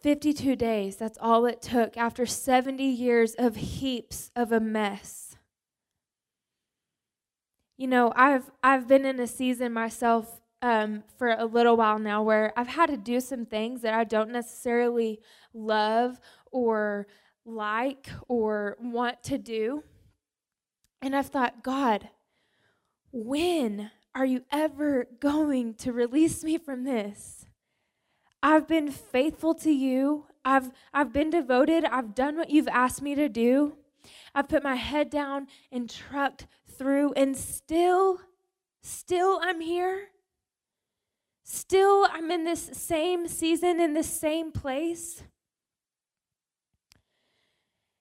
52 0.02 0.56
days, 0.56 0.98
that's 0.98 1.18
all 1.22 1.46
it 1.46 1.62
took 1.62 1.96
after 1.98 2.26
70 2.26 2.84
years 2.84 3.36
of 3.36 3.56
heaps 3.56 4.32
of 4.36 4.52
a 4.52 4.60
mess. 4.60 5.38
You 7.78 7.88
know, 7.88 8.14
I've 8.16 8.52
I've 8.62 8.88
been 8.88 9.06
in 9.06 9.20
a 9.20 9.28
season 9.28 9.74
myself 9.74 10.42
um, 10.64 11.04
for 11.18 11.36
a 11.38 11.46
little 11.46 11.76
while 11.76 12.00
now 12.00 12.24
where 12.24 12.54
I've 12.56 12.70
had 12.70 12.90
to 12.90 12.98
do 12.98 13.20
some 13.20 13.46
things 13.46 13.82
that 13.82 13.94
I 13.94 14.06
don't 14.06 14.32
necessarily 14.32 15.20
love 15.54 16.22
or 16.52 17.06
like 17.46 18.10
or 18.30 18.78
want 18.80 19.22
to 19.24 19.38
do. 19.38 19.84
And 21.02 21.16
I've 21.16 21.28
thought, 21.28 21.64
God, 21.64 22.08
when 23.12 23.92
are 24.16 24.26
you 24.26 24.46
ever 24.54 25.08
going 25.20 25.74
to 25.76 25.92
release 25.92 26.46
me 26.46 26.58
from 26.58 26.86
this? 26.86 27.46
I've 28.42 28.68
been 28.68 28.90
faithful 28.90 29.54
to 29.56 29.72
you. 29.72 30.28
I've, 30.46 30.72
I've 30.94 31.12
been 31.12 31.30
devoted. 31.30 31.84
I've 31.84 32.16
done 32.16 32.38
what 32.38 32.50
you've 32.50 32.70
asked 32.70 33.02
me 33.02 33.16
to 33.16 33.28
do. 33.28 33.76
I've 34.34 34.48
put 34.48 34.64
my 34.64 34.76
head 34.76 35.10
down 35.10 35.48
and 35.74 35.90
trucked 35.90 36.48
through, 36.78 37.14
and 37.14 37.36
still, 37.36 38.22
still 38.82 39.40
I'm 39.44 39.60
here. 39.60 40.08
Still, 41.44 42.08
I'm 42.12 42.32
in 42.32 42.46
this 42.46 42.70
same 42.74 43.28
season, 43.28 43.80
in 43.82 43.94
this 43.94 44.10
same 44.10 44.52
place. 44.52 45.24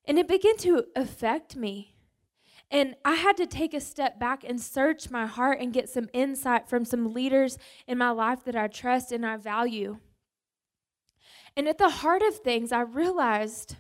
And 0.05 0.19
it 0.19 0.29
began 0.29 0.57
to 0.59 0.85
affect 0.95 1.57
me. 1.57 1.95
And 2.71 2.95
I 3.05 3.17
had 3.17 3.37
to 3.37 3.47
take 3.47 3.75
a 3.75 3.81
step 3.81 4.19
back 4.19 4.45
and 4.45 4.61
search 4.61 5.11
my 5.11 5.27
heart 5.27 5.59
and 5.61 5.73
get 5.73 5.91
some 5.91 6.09
insight 6.13 6.69
from 6.69 6.85
some 6.85 7.13
leaders 7.13 7.59
in 7.87 7.99
my 7.99 8.11
life 8.11 8.45
that 8.45 8.57
I 8.57 8.69
trust 8.69 9.13
and 9.13 9.27
I 9.27 9.37
value. 9.37 9.99
And 11.57 11.69
at 11.69 11.79
the 11.79 11.91
heart 11.91 12.23
of 12.23 12.39
things, 12.39 12.73
I 12.73 12.81
realized 12.81 13.77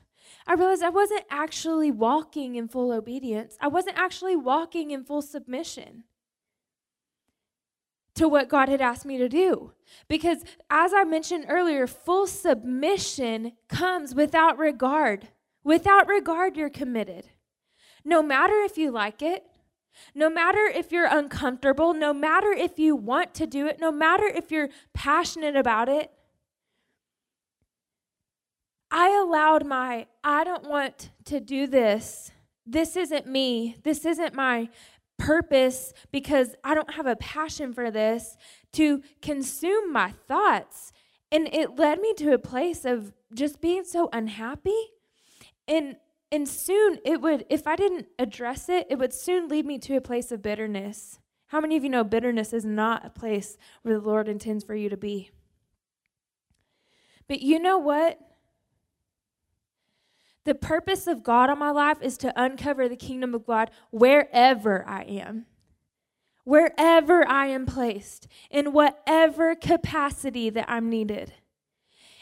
I 0.46 0.54
realized 0.54 0.82
I 0.82 0.88
wasn't 0.88 1.24
actually 1.30 1.90
walking 1.90 2.56
in 2.56 2.66
full 2.66 2.90
obedience. 2.90 3.56
I 3.60 3.68
wasn't 3.68 3.98
actually 3.98 4.34
walking 4.34 4.90
in 4.90 5.04
full 5.04 5.22
submission 5.22 6.04
to 8.14 8.28
what 8.28 8.48
God 8.48 8.68
had 8.68 8.80
asked 8.80 9.06
me 9.06 9.16
to 9.18 9.28
do. 9.28 9.72
Because 10.08 10.44
as 10.70 10.92
I 10.92 11.04
mentioned 11.04 11.46
earlier, 11.48 11.86
full 11.86 12.26
submission 12.26 13.52
comes 13.68 14.14
without 14.14 14.58
regard. 14.58 15.28
Without 15.64 16.06
regard, 16.08 16.56
you're 16.56 16.70
committed. 16.70 17.28
No 18.04 18.22
matter 18.22 18.60
if 18.62 18.76
you 18.76 18.90
like 18.90 19.22
it, 19.22 19.44
no 20.14 20.28
matter 20.28 20.64
if 20.66 20.90
you're 20.90 21.06
uncomfortable, 21.06 21.94
no 21.94 22.12
matter 22.12 22.50
if 22.50 22.78
you 22.78 22.96
want 22.96 23.34
to 23.34 23.46
do 23.46 23.66
it, 23.66 23.78
no 23.80 23.92
matter 23.92 24.26
if 24.26 24.50
you're 24.50 24.70
passionate 24.94 25.56
about 25.56 25.88
it, 25.88 26.10
I 28.90 29.08
allowed 29.08 29.66
my, 29.66 30.06
I 30.22 30.44
don't 30.44 30.68
want 30.68 31.10
to 31.26 31.40
do 31.40 31.66
this. 31.66 32.30
This 32.66 32.96
isn't 32.96 33.26
me. 33.26 33.76
This 33.82 34.04
isn't 34.04 34.34
my 34.34 34.68
purpose 35.22 35.92
because 36.10 36.56
I 36.64 36.74
don't 36.74 36.94
have 36.94 37.06
a 37.06 37.14
passion 37.14 37.72
for 37.72 37.92
this 37.92 38.36
to 38.72 39.02
consume 39.20 39.92
my 39.92 40.10
thoughts. 40.10 40.92
And 41.30 41.48
it 41.54 41.76
led 41.76 42.00
me 42.00 42.12
to 42.14 42.32
a 42.32 42.38
place 42.38 42.84
of 42.84 43.12
just 43.32 43.60
being 43.60 43.84
so 43.84 44.08
unhappy. 44.12 44.90
And 45.68 45.96
and 46.32 46.48
soon 46.48 46.98
it 47.04 47.20
would 47.20 47.46
if 47.48 47.68
I 47.68 47.76
didn't 47.76 48.08
address 48.18 48.68
it, 48.68 48.86
it 48.90 48.98
would 48.98 49.14
soon 49.14 49.46
lead 49.46 49.64
me 49.64 49.78
to 49.80 49.96
a 49.96 50.00
place 50.00 50.32
of 50.32 50.42
bitterness. 50.42 51.20
How 51.46 51.60
many 51.60 51.76
of 51.76 51.84
you 51.84 51.90
know 51.90 52.02
bitterness 52.02 52.52
is 52.52 52.64
not 52.64 53.06
a 53.06 53.10
place 53.10 53.56
where 53.82 53.94
the 53.94 54.04
Lord 54.04 54.28
intends 54.28 54.64
for 54.64 54.74
you 54.74 54.88
to 54.88 54.96
be? 54.96 55.30
But 57.28 57.42
you 57.42 57.60
know 57.60 57.78
what? 57.78 58.18
The 60.44 60.54
purpose 60.54 61.06
of 61.06 61.22
God 61.22 61.50
on 61.50 61.58
my 61.58 61.70
life 61.70 61.98
is 62.02 62.16
to 62.18 62.32
uncover 62.40 62.88
the 62.88 62.96
kingdom 62.96 63.34
of 63.34 63.46
God 63.46 63.70
wherever 63.90 64.86
I 64.88 65.02
am. 65.02 65.46
Wherever 66.44 67.26
I 67.28 67.46
am 67.46 67.66
placed, 67.66 68.26
in 68.50 68.72
whatever 68.72 69.54
capacity 69.54 70.50
that 70.50 70.68
I'm 70.68 70.88
needed. 70.88 71.34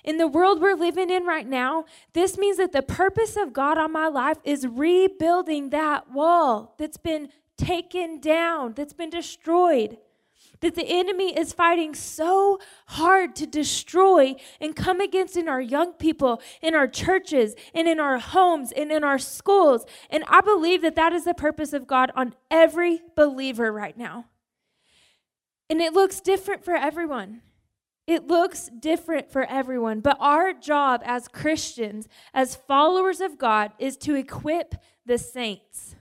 In 0.05 0.19
the 0.19 0.29
world 0.29 0.61
we're 0.61 0.75
living 0.75 1.11
in 1.11 1.25
right 1.25 1.47
now, 1.47 1.87
this 2.13 2.37
means 2.37 2.59
that 2.59 2.73
the 2.73 2.83
purpose 2.83 3.37
of 3.37 3.55
God 3.55 3.79
on 3.79 3.93
my 3.93 4.09
life 4.09 4.37
is 4.45 4.67
rebuilding 4.67 5.71
that 5.71 6.11
wall 6.11 6.75
that's 6.79 6.99
been 6.99 7.31
taken 7.57 8.21
down, 8.21 8.75
that's 8.75 8.93
been 8.93 9.11
destroyed 9.11 9.97
that 10.61 10.75
the 10.75 10.87
enemy 10.87 11.37
is 11.37 11.53
fighting 11.53 11.95
so 11.95 12.59
hard 12.89 13.35
to 13.37 13.47
destroy 13.47 14.35
and 14.61 14.77
come 14.77 15.01
against 15.01 15.37
in 15.37 15.49
our 15.49 15.61
young 15.61 15.93
people, 15.95 16.41
in 16.61 16.75
our 16.75 16.87
churches, 16.87 17.55
and 17.75 17.89
in 17.89 17.99
our 17.99 18.19
homes, 18.19 18.73
and 18.73 18.93
in 18.93 19.03
our 19.03 19.19
schools. 19.19 19.85
And 20.11 20.25
I 20.29 20.41
believe 20.41 20.83
that 20.83 20.97
that 20.97 21.13
is 21.13 21.25
the 21.25 21.35
purpose 21.35 21.73
of 21.73 21.87
God 21.87 22.13
on 22.15 22.35
every 22.51 23.01
believer 23.17 23.73
right 23.73 23.97
now. 23.97 24.27
And 25.69 25.81
it 25.81 25.93
looks 25.93 26.21
different 26.21 26.65
for 26.65 26.75
everyone. 26.75 27.43
It 28.07 28.27
looks 28.27 28.69
different 28.81 29.31
for 29.31 29.45
everyone, 29.45 30.01
but 30.01 30.17
our 30.19 30.53
job 30.53 31.01
as 31.05 31.29
Christians, 31.29 32.09
as 32.35 32.57
followers 32.57 33.21
of 33.21 33.39
God, 33.39 33.71
is 33.79 33.97
to 33.99 34.17
equip 34.17 34.75
the 35.07 35.17
saints. 35.17 35.95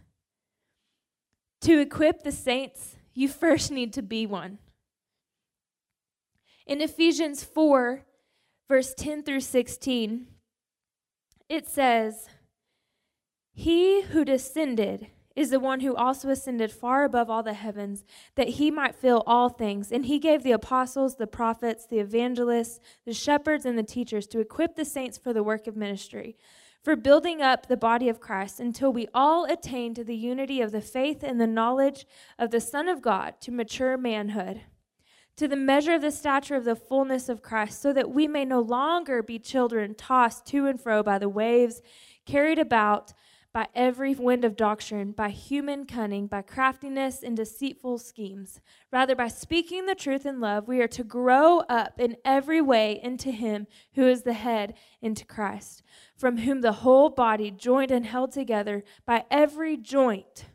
To 1.61 1.77
equip 1.79 2.23
the 2.23 2.31
saints 2.31 2.95
you 3.19 3.27
first 3.27 3.69
need 3.69 3.91
to 3.93 4.01
be 4.01 4.25
one. 4.25 4.59
In 6.65 6.81
Ephesians 6.81 7.43
4, 7.43 8.05
verse 8.69 8.93
10 8.95 9.23
through 9.23 9.41
16, 9.41 10.27
it 11.49 11.67
says, 11.67 12.29
He 13.51 14.03
who 14.03 14.23
descended 14.23 15.07
is 15.35 15.49
the 15.49 15.59
one 15.59 15.81
who 15.81 15.95
also 15.95 16.29
ascended 16.29 16.71
far 16.71 17.03
above 17.03 17.29
all 17.29 17.43
the 17.43 17.53
heavens, 17.53 18.05
that 18.35 18.49
he 18.49 18.71
might 18.71 18.95
fill 18.95 19.23
all 19.27 19.49
things. 19.49 19.91
And 19.91 20.05
he 20.05 20.19
gave 20.19 20.43
the 20.43 20.51
apostles, 20.51 21.15
the 21.15 21.27
prophets, 21.27 21.85
the 21.85 21.99
evangelists, 21.99 22.79
the 23.05 23.13
shepherds, 23.13 23.65
and 23.65 23.77
the 23.77 23.83
teachers 23.83 24.27
to 24.27 24.39
equip 24.39 24.75
the 24.75 24.85
saints 24.85 25.17
for 25.17 25.33
the 25.33 25.43
work 25.43 25.67
of 25.67 25.75
ministry 25.75 26.37
for 26.83 26.95
building 26.95 27.41
up 27.41 27.67
the 27.67 27.77
body 27.77 28.09
of 28.09 28.19
Christ 28.19 28.59
until 28.59 28.91
we 28.91 29.07
all 29.13 29.45
attain 29.45 29.93
to 29.95 30.03
the 30.03 30.15
unity 30.15 30.61
of 30.61 30.71
the 30.71 30.81
faith 30.81 31.23
and 31.23 31.39
the 31.39 31.47
knowledge 31.47 32.05
of 32.37 32.51
the 32.51 32.61
Son 32.61 32.87
of 32.87 33.01
God 33.01 33.35
to 33.41 33.51
mature 33.51 33.97
manhood, 33.97 34.61
to 35.35 35.47
the 35.47 35.55
measure 35.55 35.93
of 35.93 36.01
the 36.01 36.11
stature 36.11 36.55
of 36.55 36.65
the 36.65 36.75
fullness 36.75 37.29
of 37.29 37.41
Christ, 37.41 37.81
so 37.81 37.91
that 37.93 38.11
we 38.11 38.27
may 38.27 38.45
no 38.45 38.61
longer 38.61 39.21
be 39.21 39.39
children 39.39 39.93
tossed 39.95 40.45
to 40.47 40.67
and 40.67 40.79
fro 40.79 41.03
by 41.03 41.17
the 41.17 41.29
waves, 41.29 41.81
carried 42.25 42.59
about 42.59 43.13
by 43.53 43.67
every 43.73 44.13
wind 44.13 44.45
of 44.45 44.55
doctrine, 44.55 45.11
by 45.11 45.29
human 45.29 45.85
cunning, 45.85 46.27
by 46.27 46.41
craftiness 46.41 47.23
and 47.23 47.35
deceitful 47.35 47.97
schemes. 47.97 48.61
Rather, 48.91 49.15
by 49.15 49.27
speaking 49.27 49.85
the 49.85 49.95
truth 49.95 50.25
in 50.25 50.39
love, 50.39 50.67
we 50.67 50.81
are 50.81 50.87
to 50.87 51.03
grow 51.03 51.59
up 51.69 51.99
in 51.99 52.15
every 52.23 52.61
way 52.61 52.99
into 53.01 53.31
Him 53.31 53.65
who 53.95 54.07
is 54.07 54.21
the 54.21 54.33
head, 54.33 54.75
into 55.01 55.25
Christ, 55.25 55.81
from 56.15 56.37
whom 56.37 56.61
the 56.61 56.73
whole 56.73 57.09
body, 57.09 57.49
joined 57.49 57.91
and 57.91 58.05
held 58.05 58.31
together 58.31 58.83
by 59.05 59.25
every 59.31 59.77
joint 59.77 60.45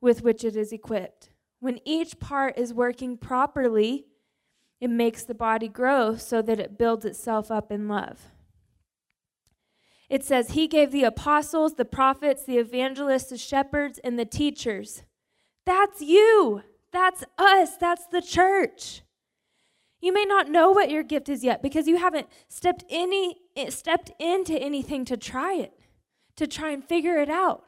with 0.00 0.22
which 0.22 0.44
it 0.44 0.56
is 0.56 0.72
equipped. 0.72 1.30
When 1.60 1.78
each 1.84 2.18
part 2.18 2.58
is 2.58 2.74
working 2.74 3.16
properly, 3.16 4.06
it 4.80 4.90
makes 4.90 5.22
the 5.22 5.34
body 5.34 5.68
grow 5.68 6.16
so 6.16 6.42
that 6.42 6.60
it 6.60 6.76
builds 6.76 7.04
itself 7.04 7.50
up 7.50 7.70
in 7.70 7.88
love. 7.88 8.33
It 10.08 10.24
says, 10.24 10.50
He 10.50 10.68
gave 10.68 10.92
the 10.92 11.04
apostles, 11.04 11.74
the 11.74 11.84
prophets, 11.84 12.44
the 12.44 12.58
evangelists, 12.58 13.30
the 13.30 13.38
shepherds, 13.38 13.98
and 14.02 14.18
the 14.18 14.24
teachers. 14.24 15.02
That's 15.64 16.00
you. 16.00 16.62
That's 16.92 17.24
us. 17.38 17.76
That's 17.76 18.06
the 18.06 18.22
church. 18.22 19.02
You 20.00 20.12
may 20.12 20.24
not 20.26 20.50
know 20.50 20.70
what 20.70 20.90
your 20.90 21.02
gift 21.02 21.30
is 21.30 21.42
yet 21.42 21.62
because 21.62 21.88
you 21.88 21.96
haven't 21.96 22.28
stepped 22.48 22.84
any 22.90 23.38
stepped 23.70 24.12
into 24.18 24.54
anything 24.54 25.04
to 25.06 25.16
try 25.16 25.54
it, 25.54 25.72
to 26.36 26.46
try 26.46 26.70
and 26.72 26.84
figure 26.84 27.16
it 27.16 27.30
out. 27.30 27.64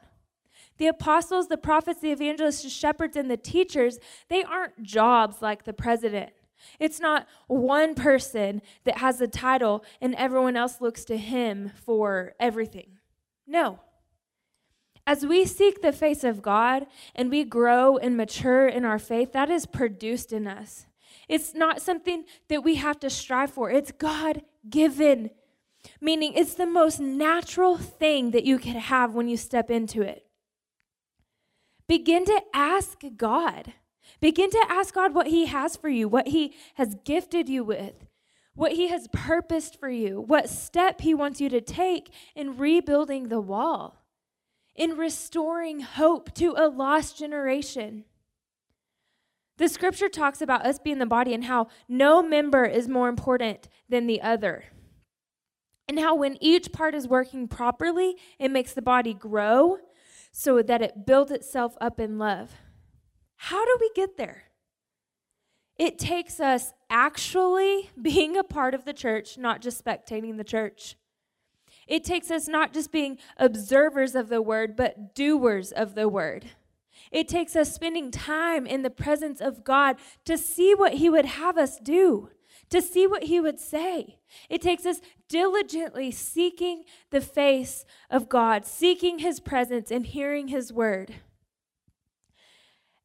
The 0.79 0.89
apostles, 0.89 1.49
the 1.49 1.57
prophets, 1.57 2.01
the 2.01 2.13
evangelists, 2.13 2.63
the 2.63 2.69
shepherds, 2.69 3.17
and 3.17 3.31
the 3.31 3.39
teachers, 3.39 3.99
they 4.29 4.45
aren't 4.45 4.83
jobs 4.83 5.41
like 5.41 5.65
the 5.65 5.73
president. 5.73 6.31
It's 6.79 7.01
not 7.01 7.27
one 7.47 7.95
person 7.95 8.63
that 8.85 8.99
has 8.99 9.19
the 9.19 9.29
title 9.29 9.85
and 10.01 10.15
everyone 10.15 10.57
else 10.57 10.81
looks 10.81 11.05
to 11.07 11.17
him 11.17 11.73
for 11.75 12.35
everything. 12.41 12.99
No. 13.47 13.81
As 15.07 15.25
we 15.25 15.45
seek 15.45 15.83
the 15.83 15.93
face 15.93 16.25
of 16.25 16.43
God 16.43 16.87
and 17.15 17.31
we 17.31 17.45
grow 17.45 17.97
and 17.97 18.17
mature 18.17 18.67
in 18.67 18.85
our 18.85 18.99
faith, 18.99 19.33
that 19.33 19.51
is 19.51 19.65
produced 19.65 20.33
in 20.33 20.49
us. 20.49 20.87
It's 21.29 21.55
not 21.55 21.81
something 21.81 22.25
that 22.49 22.65
we 22.65 22.77
have 22.77 22.99
to 23.01 23.11
strive 23.11 23.51
for, 23.51 23.71
it's 23.71 23.93
God 23.93 24.43
given, 24.69 25.31
meaning 26.01 26.33
it's 26.35 26.55
the 26.55 26.67
most 26.67 27.01
natural 27.01 27.77
thing 27.77 28.33
that 28.33 28.45
you 28.45 28.59
can 28.59 28.77
have 28.77 29.15
when 29.15 29.29
you 29.29 29.37
step 29.37 29.71
into 29.71 30.03
it. 30.03 30.27
Begin 31.89 32.25
to 32.25 32.43
ask 32.53 33.01
God 33.17 33.73
Begin 34.21 34.51
to 34.51 34.65
ask 34.69 34.95
God 34.95 35.15
what 35.15 35.27
He 35.29 35.47
has 35.47 35.77
for 35.77 35.89
you, 35.89 36.09
what 36.09 36.29
He 36.29 36.55
has 36.75 36.97
gifted 37.05 37.49
you 37.49 37.65
with, 37.65 38.07
what 38.55 38.73
He 38.73 38.89
has 38.89 39.09
purposed 39.13 39.79
for 39.79 39.91
you, 39.91 40.21
what 40.21 40.49
step 40.49 41.01
He 41.01 41.15
wants 41.15 41.41
you 41.41 41.49
to 41.51 41.61
take 41.61 42.11
in 42.35 42.57
rebuilding 42.57 43.29
the 43.29 43.41
wall, 43.41 44.03
in 44.75 44.97
restoring 44.97 45.81
hope 45.81 46.35
to 46.35 46.55
a 46.57 46.69
lost 46.69 47.19
generation. 47.19 48.05
The 49.59 49.69
scripture 49.69 50.09
talks 50.09 50.43
about 50.43 50.67
us 50.67 50.79
being 50.79 50.99
the 50.99 51.07
body 51.07 51.33
and 51.33 51.45
how 51.45 51.69
no 51.89 52.23
member 52.23 52.65
is 52.65 52.89
more 52.89 53.09
important 53.09 53.69
than 53.89 54.07
the 54.07 54.21
other. 54.21 54.65
And 55.89 55.99
how 55.99 56.15
when 56.15 56.37
each 56.41 56.73
part 56.73 56.95
is 56.95 57.09
working 57.09 57.49
properly, 57.49 58.17
it 58.39 58.51
makes 58.51 58.73
the 58.73 58.83
body 58.83 59.15
grow 59.15 59.79
so 60.33 60.61
that 60.63 60.83
it 60.83 61.07
builds 61.07 61.31
itself 61.31 61.77
up 61.81 62.01
in 62.01 62.19
love. 62.19 62.53
How 63.37 63.65
do 63.65 63.77
we 63.81 63.91
get 63.95 64.17
there? 64.17 64.45
It 65.79 65.99
takes 65.99 66.41
us 66.41 66.73
actually 66.89 67.91
being 68.03 68.37
a 68.37 68.45
part 68.45 68.75
of 68.75 68.85
the 68.85 68.93
church, 68.93 69.39
not 69.39 69.61
just 69.61 69.83
spectating 69.83 70.37
the 70.37 70.45
church. 70.45 70.97
It 71.87 72.03
takes 72.03 72.31
us 72.31 72.49
not 72.49 72.73
just 72.73 72.91
being 72.91 73.19
observers 73.37 74.15
of 74.15 74.29
the 74.29 74.43
word, 74.43 74.75
but 74.75 75.15
doers 75.15 75.71
of 75.71 75.95
the 75.95 76.09
word. 76.09 76.47
It 77.13 77.29
takes 77.29 77.55
us 77.55 77.73
spending 77.73 78.11
time 78.11 78.67
in 78.67 78.83
the 78.83 78.91
presence 78.91 79.41
of 79.41 79.63
God 79.63 79.97
to 80.25 80.37
see 80.37 80.75
what 80.75 80.95
He 80.95 81.09
would 81.09 81.27
have 81.27 81.57
us 81.57 81.79
do, 81.79 82.31
to 82.71 82.83
see 82.83 83.07
what 83.07 83.25
He 83.25 83.41
would 83.41 83.61
say. 83.61 84.19
It 84.51 84.61
takes 84.61 84.85
us 84.85 85.01
diligently 85.29 86.11
seeking 86.11 86.83
the 87.11 87.21
face 87.21 87.85
of 88.11 88.29
God, 88.29 88.67
seeking 88.67 89.21
His 89.21 89.39
presence, 89.39 89.93
and 89.93 90.05
hearing 90.07 90.49
His 90.49 90.73
word 90.73 91.15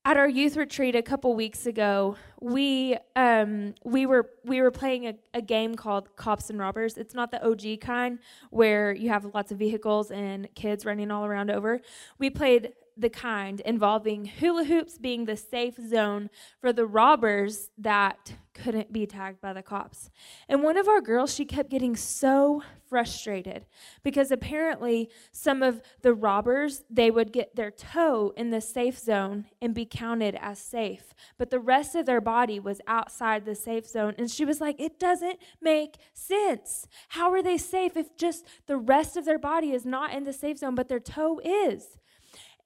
at 0.03 0.17
our 0.17 0.27
youth 0.27 0.57
retreat 0.57 0.95
a 0.95 1.01
couple 1.01 1.35
weeks 1.35 1.67
ago, 1.67 2.15
we 2.39 2.97
um, 3.15 3.75
we 3.83 4.07
were 4.07 4.29
we 4.43 4.61
were 4.61 4.71
playing 4.71 5.07
a, 5.07 5.13
a, 5.35 5.41
game 5.41 5.75
called 5.75 6.15
Cops 6.15 6.49
and 6.49 6.57
Robbers. 6.57 6.97
It's 6.97 7.13
not 7.13 7.29
the 7.29 7.45
OG 7.45 7.81
kind 7.81 8.17
where 8.49 8.93
you 8.93 9.09
have 9.09 9.25
lots 9.35 9.51
of 9.51 9.59
vehicles 9.59 10.09
and 10.09 10.47
kids 10.55 10.85
running 10.85 11.11
all 11.11 11.25
around 11.25 11.51
over. 11.51 11.81
We 12.17 12.31
played 12.31 12.73
the 12.97 13.09
kind 13.09 13.59
involving 13.61 14.25
hula 14.25 14.65
hoops 14.65 14.97
being 14.97 15.25
the 15.25 15.37
safe 15.37 15.75
zone 15.75 16.29
for 16.59 16.73
the 16.73 16.85
robbers 16.85 17.69
that 17.77 18.33
couldn't 18.53 18.91
be 18.91 19.05
tagged 19.05 19.39
by 19.39 19.53
the 19.53 19.63
cops. 19.63 20.09
And 20.49 20.61
one 20.61 20.77
of 20.77 20.87
our 20.87 20.99
girls, 20.99 21.33
she 21.33 21.45
kept 21.45 21.69
getting 21.69 21.95
so 21.95 22.61
frustrated 22.89 23.65
because 24.03 24.29
apparently 24.29 25.09
some 25.31 25.63
of 25.63 25.81
the 26.01 26.13
robbers, 26.13 26.83
they 26.89 27.09
would 27.09 27.31
get 27.31 27.55
their 27.55 27.71
toe 27.71 28.33
in 28.35 28.49
the 28.49 28.59
safe 28.59 28.99
zone 28.99 29.45
and 29.61 29.73
be 29.73 29.85
counted 29.85 30.37
as 30.41 30.59
safe, 30.59 31.13
but 31.37 31.49
the 31.49 31.59
rest 31.59 31.95
of 31.95 32.05
their 32.05 32.19
body 32.19 32.59
was 32.59 32.81
outside 32.87 33.45
the 33.45 33.55
safe 33.55 33.87
zone. 33.87 34.13
And 34.17 34.29
she 34.29 34.43
was 34.43 34.59
like, 34.59 34.79
"It 34.79 34.99
doesn't 34.99 35.39
make 35.61 35.95
sense. 36.13 36.87
How 37.09 37.31
are 37.31 37.41
they 37.41 37.57
safe 37.57 37.95
if 37.95 38.17
just 38.17 38.45
the 38.65 38.77
rest 38.77 39.15
of 39.15 39.23
their 39.23 39.39
body 39.39 39.71
is 39.71 39.85
not 39.85 40.13
in 40.13 40.25
the 40.25 40.33
safe 40.33 40.57
zone 40.57 40.75
but 40.75 40.89
their 40.89 40.99
toe 40.99 41.39
is?" 41.39 41.97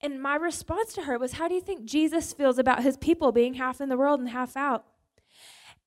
And 0.05 0.21
my 0.21 0.35
response 0.35 0.93
to 0.93 1.01
her 1.05 1.17
was, 1.17 1.33
How 1.33 1.47
do 1.47 1.55
you 1.55 1.61
think 1.61 1.83
Jesus 1.83 2.31
feels 2.31 2.59
about 2.59 2.83
his 2.83 2.95
people 2.95 3.31
being 3.31 3.55
half 3.55 3.81
in 3.81 3.89
the 3.89 3.97
world 3.97 4.19
and 4.19 4.29
half 4.29 4.55
out? 4.55 4.85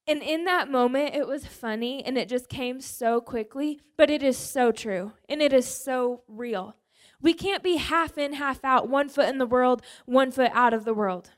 And 0.09 0.25
in 0.25 0.45
that 0.45 0.69
moment, 0.69 1.15
it 1.15 1.29
was 1.29 1.47
funny 1.47 2.03
and 2.05 2.19
it 2.19 2.29
just 2.29 2.49
came 2.49 2.81
so 2.81 3.21
quickly, 3.21 3.79
but 3.97 4.11
it 4.11 4.25
is 4.25 4.37
so 4.37 4.73
true 4.73 5.13
and 5.29 5.41
it 5.41 5.53
is 5.53 5.69
so 5.69 6.23
real. 6.27 6.75
We 7.23 7.33
can't 7.33 7.63
be 7.63 7.77
half 7.77 8.19
in, 8.19 8.33
half 8.33 8.65
out, 8.65 8.89
one 8.89 9.09
foot 9.09 9.29
in 9.29 9.39
the 9.39 9.47
world, 9.47 9.83
one 10.05 10.33
foot 10.33 10.51
out 10.53 10.75
of 10.75 10.85
the 10.85 10.95
world. 10.95 11.31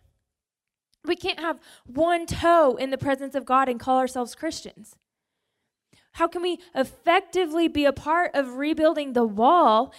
We 1.04 1.16
can't 1.16 1.38
have 1.38 1.60
one 1.84 2.24
toe 2.24 2.76
in 2.76 2.88
the 2.88 2.96
presence 2.96 3.34
of 3.34 3.44
God 3.44 3.68
and 3.68 3.78
call 3.78 3.98
ourselves 3.98 4.34
Christians. 4.34 4.96
How 6.12 6.28
can 6.28 6.40
we 6.40 6.58
effectively 6.74 7.68
be 7.68 7.84
a 7.84 7.92
part 7.92 8.30
of 8.34 8.54
rebuilding 8.56 9.12
the 9.12 9.26
wall 9.26 9.92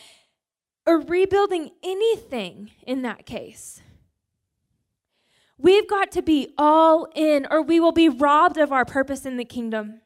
or 0.85 0.99
rebuilding 0.99 1.71
anything 1.83 2.71
in 2.85 3.01
that 3.03 3.25
case. 3.25 3.81
We've 5.57 5.87
got 5.87 6.11
to 6.13 6.23
be 6.23 6.53
all 6.57 7.07
in, 7.15 7.45
or 7.51 7.61
we 7.61 7.79
will 7.79 7.91
be 7.91 8.09
robbed 8.09 8.57
of 8.57 8.71
our 8.71 8.85
purpose 8.85 9.25
in 9.25 9.37
the 9.37 9.45
kingdom. 9.45 10.01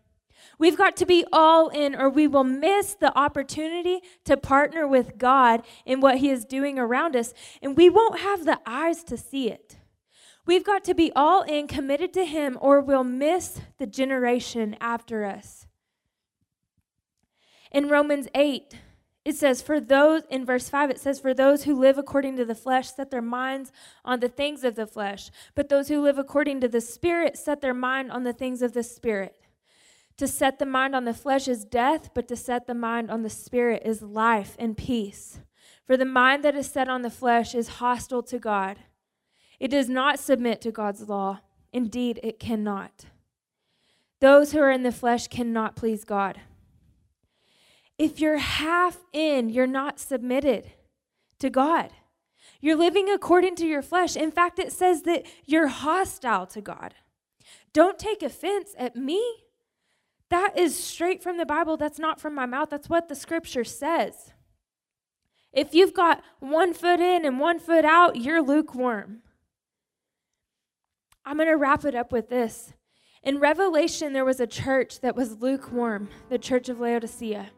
We've 0.59 0.77
got 0.77 0.97
to 0.97 1.05
be 1.05 1.25
all 1.31 1.69
in, 1.69 1.95
or 1.95 2.09
we 2.09 2.27
will 2.27 2.43
miss 2.43 2.93
the 2.93 3.17
opportunity 3.17 4.01
to 4.25 4.35
partner 4.35 4.87
with 4.87 5.17
God 5.17 5.63
in 5.85 6.01
what 6.01 6.17
He 6.17 6.29
is 6.29 6.43
doing 6.43 6.77
around 6.77 7.15
us, 7.15 7.33
and 7.61 7.77
we 7.77 7.89
won't 7.89 8.19
have 8.19 8.45
the 8.45 8.59
eyes 8.65 9.03
to 9.05 9.17
see 9.17 9.49
it. 9.49 9.77
We've 10.45 10.63
got 10.63 10.83
to 10.85 10.93
be 10.93 11.11
all 11.15 11.41
in, 11.43 11.67
committed 11.67 12.13
to 12.13 12.25
Him, 12.25 12.57
or 12.61 12.81
we'll 12.81 13.03
miss 13.03 13.61
the 13.77 13.87
generation 13.87 14.75
after 14.79 15.25
us. 15.25 15.67
In 17.71 17.89
Romans 17.89 18.27
8, 18.35 18.75
it 19.25 19.35
says, 19.35 19.59
for 19.63 19.79
those, 19.79 20.21
in 20.29 20.45
verse 20.45 20.69
5, 20.69 20.91
it 20.91 20.99
says, 20.99 21.19
for 21.19 21.33
those 21.33 21.63
who 21.63 21.75
live 21.75 21.97
according 21.97 22.37
to 22.37 22.45
the 22.45 22.53
flesh 22.53 22.93
set 22.93 23.09
their 23.09 23.23
minds 23.23 23.71
on 24.05 24.19
the 24.19 24.29
things 24.29 24.63
of 24.63 24.75
the 24.75 24.85
flesh, 24.85 25.31
but 25.55 25.67
those 25.67 25.87
who 25.87 25.99
live 25.99 26.19
according 26.19 26.61
to 26.61 26.67
the 26.67 26.79
Spirit 26.79 27.35
set 27.35 27.59
their 27.59 27.73
mind 27.73 28.11
on 28.11 28.23
the 28.23 28.33
things 28.33 28.61
of 28.61 28.73
the 28.73 28.83
Spirit. 28.83 29.35
To 30.17 30.27
set 30.27 30.59
the 30.59 30.65
mind 30.65 30.95
on 30.95 31.05
the 31.05 31.13
flesh 31.13 31.47
is 31.47 31.65
death, 31.65 32.11
but 32.13 32.27
to 32.27 32.35
set 32.35 32.67
the 32.67 32.75
mind 32.75 33.09
on 33.09 33.23
the 33.23 33.29
Spirit 33.29 33.81
is 33.83 34.03
life 34.03 34.55
and 34.59 34.77
peace. 34.77 35.39
For 35.87 35.97
the 35.97 36.05
mind 36.05 36.43
that 36.43 36.55
is 36.55 36.67
set 36.67 36.87
on 36.87 37.01
the 37.01 37.09
flesh 37.09 37.55
is 37.55 37.67
hostile 37.67 38.23
to 38.23 38.37
God. 38.37 38.77
It 39.59 39.69
does 39.69 39.89
not 39.89 40.19
submit 40.19 40.61
to 40.61 40.71
God's 40.71 41.09
law. 41.09 41.39
Indeed, 41.73 42.19
it 42.21 42.39
cannot. 42.39 43.05
Those 44.21 44.51
who 44.51 44.59
are 44.59 44.71
in 44.71 44.83
the 44.83 44.91
flesh 44.91 45.27
cannot 45.27 45.75
please 45.75 46.05
God. 46.05 46.39
If 47.97 48.19
you're 48.19 48.37
half 48.37 48.97
in, 49.13 49.49
you're 49.49 49.67
not 49.67 49.99
submitted 49.99 50.71
to 51.39 51.49
God. 51.49 51.91
You're 52.61 52.75
living 52.75 53.09
according 53.09 53.55
to 53.57 53.65
your 53.65 53.81
flesh. 53.81 54.15
In 54.15 54.31
fact, 54.31 54.59
it 54.59 54.71
says 54.71 55.03
that 55.03 55.25
you're 55.45 55.67
hostile 55.67 56.45
to 56.47 56.61
God. 56.61 56.95
Don't 57.73 57.99
take 57.99 58.21
offense 58.21 58.73
at 58.77 58.95
me. 58.95 59.23
That 60.29 60.57
is 60.57 60.75
straight 60.75 61.21
from 61.21 61.37
the 61.37 61.45
Bible. 61.45 61.77
That's 61.77 61.99
not 61.99 62.19
from 62.19 62.33
my 62.33 62.45
mouth. 62.45 62.69
That's 62.69 62.89
what 62.89 63.07
the 63.07 63.15
scripture 63.15 63.63
says. 63.63 64.33
If 65.53 65.73
you've 65.73 65.93
got 65.93 66.21
one 66.39 66.73
foot 66.73 66.99
in 66.99 67.25
and 67.25 67.39
one 67.39 67.59
foot 67.59 67.85
out, 67.85 68.17
you're 68.17 68.41
lukewarm. 68.41 69.21
I'm 71.25 71.37
going 71.37 71.47
to 71.47 71.55
wrap 71.55 71.85
it 71.85 71.95
up 71.95 72.11
with 72.11 72.29
this. 72.29 72.73
In 73.23 73.39
Revelation, 73.39 74.13
there 74.13 74.25
was 74.25 74.39
a 74.39 74.47
church 74.47 74.99
that 75.01 75.15
was 75.15 75.41
lukewarm, 75.41 76.09
the 76.29 76.37
church 76.37 76.69
of 76.69 76.79
Laodicea. 76.79 77.51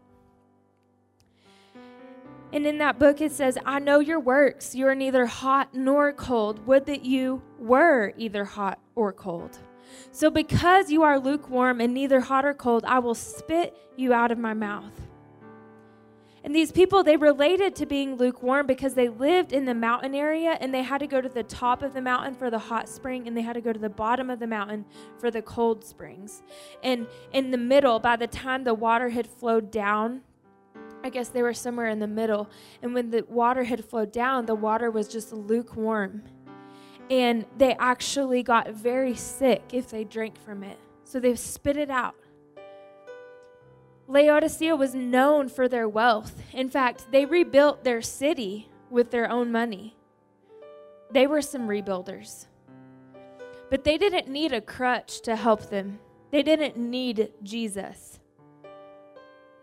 And 2.54 2.66
in 2.66 2.78
that 2.78 2.98
book, 2.98 3.20
it 3.20 3.32
says, 3.32 3.58
I 3.66 3.80
know 3.80 4.00
your 4.00 4.20
works. 4.20 4.74
You 4.74 4.88
are 4.88 4.96
neither 4.96 5.26
hot 5.26 5.74
nor 5.74 6.14
cold. 6.14 6.66
Would 6.66 6.86
that 6.86 7.04
you 7.04 7.42
were 7.60 8.14
either 8.18 8.46
hot 8.46 8.80
or 8.96 9.12
cold. 9.12 9.60
So, 10.12 10.30
because 10.30 10.90
you 10.90 11.04
are 11.04 11.20
lukewarm 11.20 11.82
and 11.82 11.94
neither 11.94 12.20
hot 12.22 12.46
or 12.46 12.54
cold, 12.54 12.86
I 12.86 13.00
will 13.00 13.16
spit 13.16 13.76
you 13.96 14.14
out 14.14 14.32
of 14.32 14.38
my 14.38 14.54
mouth. 14.54 14.94
And 16.44 16.56
these 16.56 16.72
people, 16.72 17.04
they 17.04 17.18
related 17.18 17.76
to 17.76 17.86
being 17.86 18.16
lukewarm 18.16 18.68
because 18.68 18.94
they 18.94 19.10
lived 19.10 19.52
in 19.52 19.66
the 19.66 19.74
mountain 19.74 20.16
area 20.16 20.58
and 20.62 20.74
they 20.74 20.82
had 20.82 21.00
to 21.00 21.08
go 21.08 21.20
to 21.20 21.28
the 21.28 21.44
top 21.44 21.82
of 21.82 21.94
the 21.94 22.02
mountain 22.02 22.36
for 22.36 22.50
the 22.50 22.58
hot 22.58 22.88
spring 22.88 23.28
and 23.28 23.36
they 23.36 23.42
had 23.42 23.54
to 23.54 23.62
go 23.62 23.74
to 23.74 23.80
the 23.80 23.90
bottom 23.90 24.30
of 24.30 24.40
the 24.40 24.48
mountain 24.48 24.86
for 25.20 25.30
the 25.30 25.42
cold 25.42 25.84
springs. 25.84 26.44
And 26.84 27.08
in 27.34 27.52
the 27.52 27.58
middle, 27.58 28.00
by 28.00 28.16
the 28.16 28.28
time 28.28 28.64
the 28.64 28.74
water 28.74 29.10
had 29.10 29.28
flowed 29.28 29.72
down 29.72 30.22
I 31.04 31.10
guess 31.10 31.30
they 31.30 31.42
were 31.42 31.54
somewhere 31.54 31.88
in 31.88 32.00
the 32.00 32.08
middle. 32.08 32.50
And 32.82 32.94
when 32.94 33.12
the 33.12 33.24
water 33.28 33.64
had 33.64 33.86
flowed 33.86 34.12
down, 34.12 34.46
the 34.46 34.56
water 34.56 34.92
was 34.92 35.08
just 35.08 35.32
lukewarm. 35.32 36.24
And 37.10 37.46
they 37.58 37.76
actually 37.76 38.44
got 38.44 38.72
very 38.72 39.16
sick 39.16 39.64
if 39.72 39.90
they 39.90 40.04
drank 40.04 40.38
from 40.44 40.64
it. 40.64 40.78
So 41.04 41.20
they 41.20 41.36
spit 41.36 41.78
it 41.78 41.90
out. 41.90 42.16
Laodicea 44.08 44.76
was 44.76 44.96
known 44.96 45.50
for 45.50 45.68
their 45.68 45.88
wealth. 45.88 46.42
In 46.54 46.70
fact, 46.70 47.12
they 47.12 47.26
rebuilt 47.26 47.84
their 47.84 48.02
city 48.02 48.70
with 48.90 49.12
their 49.12 49.30
own 49.30 49.52
money. 49.52 49.96
They 51.12 51.28
were 51.28 51.42
some 51.42 51.68
rebuilders. 51.68 52.48
But 53.70 53.84
they 53.84 53.98
didn't 53.98 54.30
need 54.30 54.54
a 54.54 54.62
crutch 54.62 55.22
to 55.22 55.36
help 55.36 55.70
them, 55.70 56.00
they 56.32 56.44
didn't 56.44 56.78
need 56.78 57.32
Jesus 57.44 58.17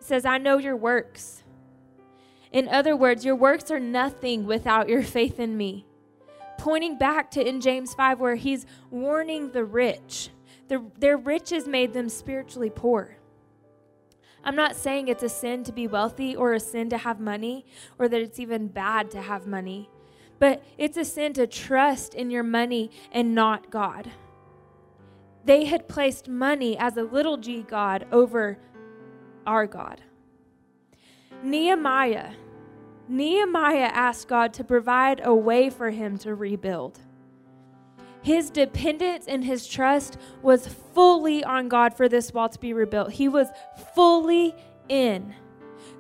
says, 0.05 0.25
I 0.25 0.39
know 0.39 0.59
your 0.59 0.77
works. 0.77 1.43
In 2.53 2.69
other 2.69 2.95
words, 2.95 3.25
your 3.25 3.35
works 3.35 3.71
are 3.71 3.81
nothing 3.81 4.47
without 4.47 4.89
your 4.89 5.03
faith 5.03 5.41
in 5.41 5.57
me. 5.57 5.87
Pointing 6.59 6.99
back 6.99 7.31
to 7.33 7.47
in 7.47 7.61
James 7.61 7.95
5, 7.95 8.21
where 8.21 8.37
he's 8.37 8.67
warning 8.91 9.51
the 9.51 9.65
rich. 9.65 10.31
The, 10.69 10.85
their 10.99 11.17
riches 11.17 11.67
made 11.67 11.93
them 11.93 12.09
spiritually 12.09 12.71
poor. 12.71 13.17
I'm 14.45 14.57
not 14.57 14.77
saying 14.77 15.09
it's 15.09 15.23
a 15.23 15.29
sin 15.29 15.65
to 15.65 15.73
be 15.73 15.87
wealthy 15.87 16.37
or 16.37 16.53
a 16.53 16.61
sin 16.61 16.91
to 16.91 16.99
have 16.99 17.19
money 17.19 17.65
or 17.99 18.09
that 18.09 18.21
it's 18.21 18.39
even 18.39 18.69
bad 18.69 19.11
to 19.13 19.23
have 19.23 19.47
money, 19.47 19.89
but 20.39 20.63
it's 20.77 20.99
a 20.99 21.05
sin 21.05 21.33
to 21.35 21.47
trust 21.47 22.15
in 22.15 22.31
your 22.31 22.43
money 22.43 22.91
and 23.11 23.35
not 23.35 23.71
God. 23.71 24.11
They 25.45 25.65
had 25.65 25.89
placed 25.89 26.29
money 26.29 26.77
as 26.77 26.97
a 26.97 27.03
little 27.03 27.39
g 27.39 27.63
God 27.63 28.07
over 28.13 28.59
our 29.47 29.67
God. 29.67 30.01
Nehemiah. 31.43 32.33
Nehemiah 33.09 33.91
asked 33.93 34.29
God 34.29 34.55
to 34.55 34.65
provide 34.65 35.21
a 35.25 35.35
way 35.35 35.69
for 35.71 35.91
him 35.91 36.17
to 36.19 36.35
rebuild. 36.35 37.01
His 38.23 38.49
dependence 38.49 39.27
and 39.27 39.45
his 39.45 39.67
trust 39.67 40.17
was 40.41 40.67
fully 40.67 41.45
on 41.45 41.69
God 41.69 41.95
for 41.95 42.09
this 42.09 42.33
wall 42.33 42.49
to 42.49 42.59
be 42.59 42.73
rebuilt. 42.73 43.13
He 43.13 43.29
was 43.29 43.49
fully 43.95 44.55
in. 44.89 45.35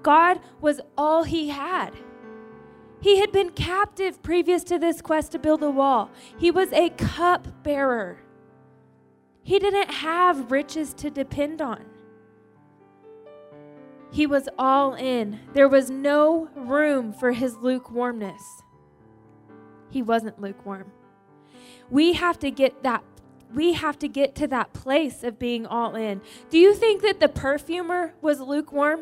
God 0.03 0.41
was 0.61 0.81
all 0.97 1.25
he 1.25 1.51
had. 1.51 1.91
He 3.01 3.19
had 3.21 3.31
been 3.31 3.51
captive 3.51 4.23
previous 4.23 4.65
to 4.65 4.79
this 4.79 5.03
quest 5.03 5.33
to 5.33 5.39
build 5.39 5.63
a 5.63 5.71
wall. 5.71 6.11
He 6.39 6.51
was 6.51 6.73
a 6.73 6.89
cup 6.89 7.63
bearer. 7.63 8.19
He 9.43 9.59
didn't 9.59 9.91
have 9.91 10.51
riches 10.51 10.95
to 10.95 11.11
depend 11.11 11.61
on. 11.61 11.85
He 14.15 14.29
was 14.29 14.49
all 14.57 14.95
in. 14.95 15.41
There 15.55 15.69
was 15.69 15.91
no 15.91 16.49
room 16.55 17.12
for 17.12 17.33
his 17.33 17.57
lukewarmness. 17.57 18.62
He 19.91 20.03
wasn't 20.03 20.41
lukewarm. 20.41 20.93
We 21.91 22.12
have 22.12 22.39
to 22.39 22.53
get 22.53 22.85
that 22.85 23.03
we 23.53 23.73
have 23.73 23.99
to 23.99 24.09
get 24.09 24.37
to 24.37 24.47
that 24.49 24.73
place 24.73 25.25
of 25.25 25.41
being 25.41 25.67
all 25.67 25.97
in. 25.97 26.21
Do 26.49 26.59
you 26.59 26.75
think 26.75 27.03
that 27.03 27.19
the 27.19 27.29
perfumer 27.29 28.15
was 28.21 28.41
lukewarm? 28.41 29.01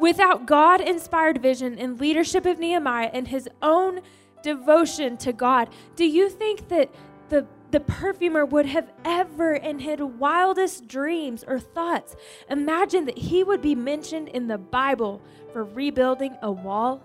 Without 0.00 0.46
God 0.46 0.80
inspired 0.80 1.42
vision 1.42 1.78
and 1.78 2.00
leadership 2.00 2.46
of 2.46 2.58
Nehemiah 2.58 3.10
and 3.12 3.28
his 3.28 3.50
own 3.60 4.00
devotion 4.42 5.18
to 5.18 5.32
God, 5.34 5.68
do 5.94 6.06
you 6.06 6.30
think 6.30 6.68
that 6.68 6.90
the, 7.28 7.46
the 7.70 7.80
perfumer 7.80 8.44
would 8.44 8.66
have 8.66 8.92
ever, 9.04 9.54
in 9.54 9.80
his 9.80 10.00
wildest 10.00 10.86
dreams 10.86 11.44
or 11.46 11.58
thoughts, 11.58 12.16
imagined 12.48 13.08
that 13.08 13.18
he 13.18 13.42
would 13.42 13.60
be 13.60 13.74
mentioned 13.74 14.28
in 14.28 14.46
the 14.46 14.58
Bible 14.58 15.20
for 15.52 15.64
rebuilding 15.64 16.36
a 16.42 16.50
wall? 16.50 17.02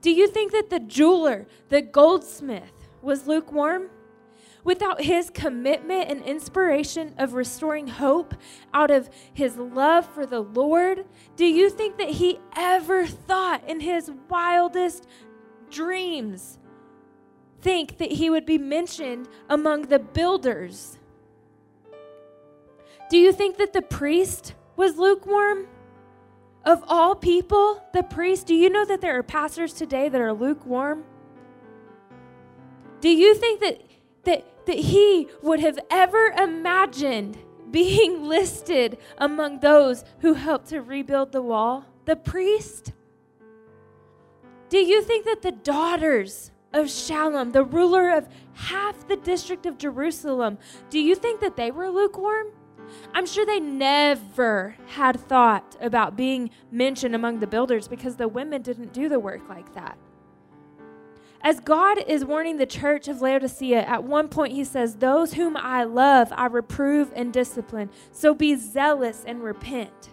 Do 0.00 0.10
you 0.10 0.28
think 0.28 0.52
that 0.52 0.70
the 0.70 0.80
jeweler, 0.80 1.46
the 1.68 1.82
goldsmith, 1.82 2.88
was 3.00 3.26
lukewarm? 3.26 3.90
Without 4.64 5.02
his 5.02 5.28
commitment 5.28 6.08
and 6.08 6.22
inspiration 6.22 7.14
of 7.18 7.34
restoring 7.34 7.88
hope 7.88 8.34
out 8.72 8.92
of 8.92 9.10
his 9.32 9.56
love 9.56 10.06
for 10.06 10.24
the 10.24 10.40
Lord, 10.40 11.04
do 11.34 11.44
you 11.44 11.68
think 11.68 11.98
that 11.98 12.10
he 12.10 12.38
ever 12.56 13.06
thought 13.06 13.68
in 13.68 13.80
his 13.80 14.10
wildest 14.28 15.08
dreams 15.68 16.58
think 17.62 17.98
that 17.98 18.12
he 18.12 18.28
would 18.28 18.44
be 18.44 18.58
mentioned 18.58 19.28
among 19.48 19.82
the 19.82 19.98
builders? 19.98 20.98
Do 23.08 23.16
you 23.16 23.32
think 23.32 23.56
that 23.58 23.72
the 23.72 23.82
priest 23.82 24.54
was 24.76 24.98
lukewarm? 24.98 25.68
Of 26.64 26.84
all 26.86 27.16
people, 27.16 27.82
the 27.92 28.02
priest, 28.04 28.46
do 28.46 28.54
you 28.54 28.70
know 28.70 28.84
that 28.84 29.00
there 29.00 29.18
are 29.18 29.22
pastors 29.22 29.72
today 29.72 30.08
that 30.08 30.20
are 30.20 30.32
lukewarm? 30.32 31.04
Do 33.00 33.08
you 33.08 33.34
think 33.34 33.60
that, 33.60 33.82
that, 34.24 34.66
that 34.66 34.78
he 34.78 35.28
would 35.42 35.58
have 35.58 35.78
ever 35.90 36.28
imagined 36.38 37.36
being 37.70 38.24
listed 38.28 38.98
among 39.18 39.58
those 39.58 40.04
who 40.20 40.34
helped 40.34 40.68
to 40.68 40.80
rebuild 40.80 41.32
the 41.32 41.42
wall? 41.42 41.84
The 42.04 42.14
priest? 42.14 42.92
Do 44.68 44.78
you 44.78 45.02
think 45.02 45.24
that 45.26 45.42
the 45.42 45.52
daughters 45.52 46.51
of 46.72 46.86
Shallum, 46.86 47.52
the 47.52 47.64
ruler 47.64 48.10
of 48.10 48.28
half 48.54 49.06
the 49.08 49.16
district 49.16 49.66
of 49.66 49.78
Jerusalem, 49.78 50.58
do 50.90 50.98
you 50.98 51.14
think 51.14 51.40
that 51.40 51.56
they 51.56 51.70
were 51.70 51.90
lukewarm? 51.90 52.48
I'm 53.14 53.26
sure 53.26 53.46
they 53.46 53.60
never 53.60 54.76
had 54.88 55.20
thought 55.20 55.76
about 55.80 56.16
being 56.16 56.50
mentioned 56.70 57.14
among 57.14 57.40
the 57.40 57.46
builders 57.46 57.88
because 57.88 58.16
the 58.16 58.28
women 58.28 58.62
didn't 58.62 58.92
do 58.92 59.08
the 59.08 59.20
work 59.20 59.48
like 59.48 59.74
that. 59.74 59.96
As 61.44 61.58
God 61.58 61.98
is 62.06 62.24
warning 62.24 62.58
the 62.58 62.66
church 62.66 63.08
of 63.08 63.20
Laodicea, 63.20 63.82
at 63.82 64.04
one 64.04 64.28
point 64.28 64.52
he 64.52 64.62
says, 64.62 64.96
Those 64.96 65.34
whom 65.34 65.56
I 65.56 65.82
love, 65.82 66.32
I 66.32 66.46
reprove 66.46 67.12
and 67.16 67.32
discipline. 67.32 67.90
So 68.12 68.32
be 68.32 68.54
zealous 68.54 69.24
and 69.26 69.42
repent. 69.42 70.10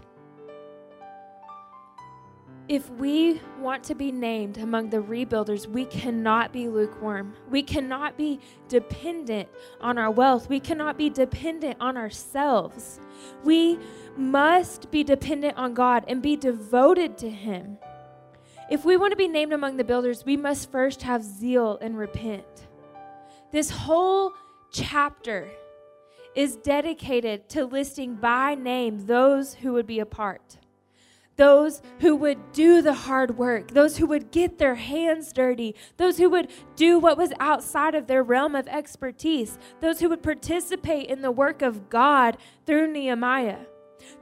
If 2.69 2.87
we 2.91 3.41
want 3.59 3.83
to 3.85 3.95
be 3.95 4.11
named 4.11 4.59
among 4.59 4.91
the 4.91 5.01
rebuilders, 5.01 5.65
we 5.65 5.85
cannot 5.85 6.53
be 6.53 6.67
lukewarm. 6.67 7.33
We 7.49 7.63
cannot 7.63 8.15
be 8.15 8.39
dependent 8.67 9.49
on 9.81 9.97
our 9.97 10.11
wealth. 10.11 10.47
We 10.47 10.59
cannot 10.59 10.95
be 10.95 11.09
dependent 11.09 11.77
on 11.79 11.97
ourselves. 11.97 12.99
We 13.43 13.79
must 14.15 14.91
be 14.91 15.03
dependent 15.03 15.57
on 15.57 15.73
God 15.73 16.05
and 16.07 16.21
be 16.21 16.35
devoted 16.35 17.17
to 17.17 17.29
Him. 17.31 17.79
If 18.69 18.85
we 18.85 18.97
want 18.97 19.13
to 19.13 19.17
be 19.17 19.27
named 19.27 19.51
among 19.51 19.77
the 19.77 19.83
builders, 19.83 20.23
we 20.23 20.37
must 20.37 20.71
first 20.71 21.01
have 21.01 21.23
zeal 21.23 21.79
and 21.81 21.97
repent. 21.97 22.67
This 23.51 23.71
whole 23.71 24.33
chapter 24.71 25.49
is 26.35 26.55
dedicated 26.57 27.49
to 27.49 27.65
listing 27.65 28.13
by 28.13 28.53
name 28.53 29.07
those 29.07 29.55
who 29.55 29.73
would 29.73 29.87
be 29.87 29.99
a 29.99 30.05
part 30.05 30.58
those 31.39 31.81
who 32.01 32.17
would 32.17 32.51
do 32.51 32.81
the 32.81 32.93
hard 32.93 33.37
work, 33.37 33.71
those 33.71 33.95
who 33.95 34.05
would 34.05 34.29
get 34.29 34.57
their 34.57 34.75
hands 34.75 35.31
dirty, 35.31 35.73
those 35.95 36.17
who 36.17 36.29
would 36.29 36.49
do 36.75 36.99
what 36.99 37.17
was 37.17 37.31
outside 37.39 37.95
of 37.95 38.07
their 38.07 38.21
realm 38.21 38.55
of 38.55 38.67
expertise, 38.67 39.57
those 39.79 40.01
who 40.01 40.09
would 40.09 40.21
participate 40.21 41.09
in 41.09 41.21
the 41.21 41.31
work 41.31 41.61
of 41.61 41.89
God 41.89 42.35
through 42.65 42.91
Nehemiah. 42.91 43.59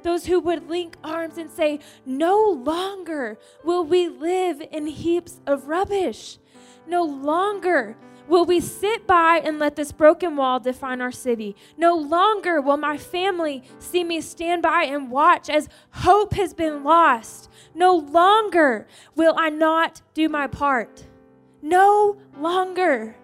Those 0.04 0.28
who 0.28 0.40
would 0.42 0.70
link 0.70 0.96
arms 1.04 1.40
and 1.40 1.50
say, 1.50 1.80
No 2.06 2.40
longer 2.40 3.40
will 3.64 3.84
we 3.84 4.08
live 4.08 4.62
in 4.72 4.86
heaps 4.86 5.42
of 5.48 5.68
rubbish. 5.68 6.38
No 6.86 7.04
longer 7.04 7.98
Will 8.28 8.46
we 8.46 8.60
sit 8.60 9.08
by 9.08 9.42
and 9.44 9.58
let 9.58 9.76
this 9.76 9.92
broken 9.92 10.36
wall 10.36 10.60
define 10.60 11.00
our 11.00 11.12
city? 11.12 11.56
No 11.78 11.96
longer 11.96 12.60
will 12.60 12.78
my 12.78 12.98
family 12.98 13.64
see 13.80 14.04
me 14.04 14.20
stand 14.20 14.62
by 14.62 14.84
and 14.84 15.10
watch 15.10 15.50
as 15.50 15.70
hope 15.92 16.34
has 16.34 16.54
been 16.54 16.84
lost. 16.84 17.50
No 17.74 17.96
longer 17.96 18.86
will 19.16 19.36
I 19.38 19.50
not 19.50 20.02
do 20.14 20.28
my 20.28 20.48
part. 20.48 21.06
No 21.62 22.18
longer. 22.38 23.16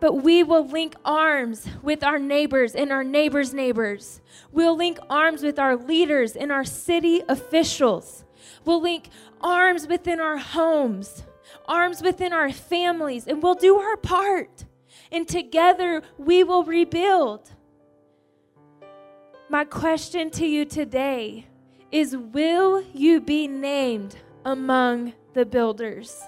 But 0.00 0.14
we 0.14 0.42
will 0.42 0.66
link 0.66 0.94
arms 1.04 1.66
with 1.82 2.02
our 2.02 2.18
neighbors 2.18 2.74
and 2.74 2.92
our 2.92 3.04
neighbors' 3.04 3.54
neighbors. 3.54 4.20
We'll 4.52 4.76
link 4.76 4.98
arms 5.08 5.42
with 5.42 5.58
our 5.58 5.76
leaders 5.76 6.36
and 6.36 6.50
our 6.52 6.64
city 6.64 7.22
officials. 7.28 8.24
We'll 8.64 8.80
link 8.80 9.10
arms 9.40 9.86
within 9.86 10.20
our 10.20 10.38
homes 10.38 11.24
arms 11.66 12.02
within 12.02 12.32
our 12.32 12.52
families, 12.52 13.26
and 13.26 13.42
we'll 13.42 13.54
do 13.54 13.76
our 13.76 13.96
part. 13.96 14.64
And 15.10 15.26
together 15.26 16.02
we 16.18 16.44
will 16.44 16.64
rebuild. 16.64 17.50
My 19.48 19.64
question 19.64 20.30
to 20.32 20.46
you 20.46 20.64
today 20.64 21.46
is 21.90 22.16
Will 22.16 22.82
you 22.92 23.20
be 23.20 23.48
named 23.48 24.16
among 24.44 25.14
the 25.34 25.46
builders? 25.46 26.22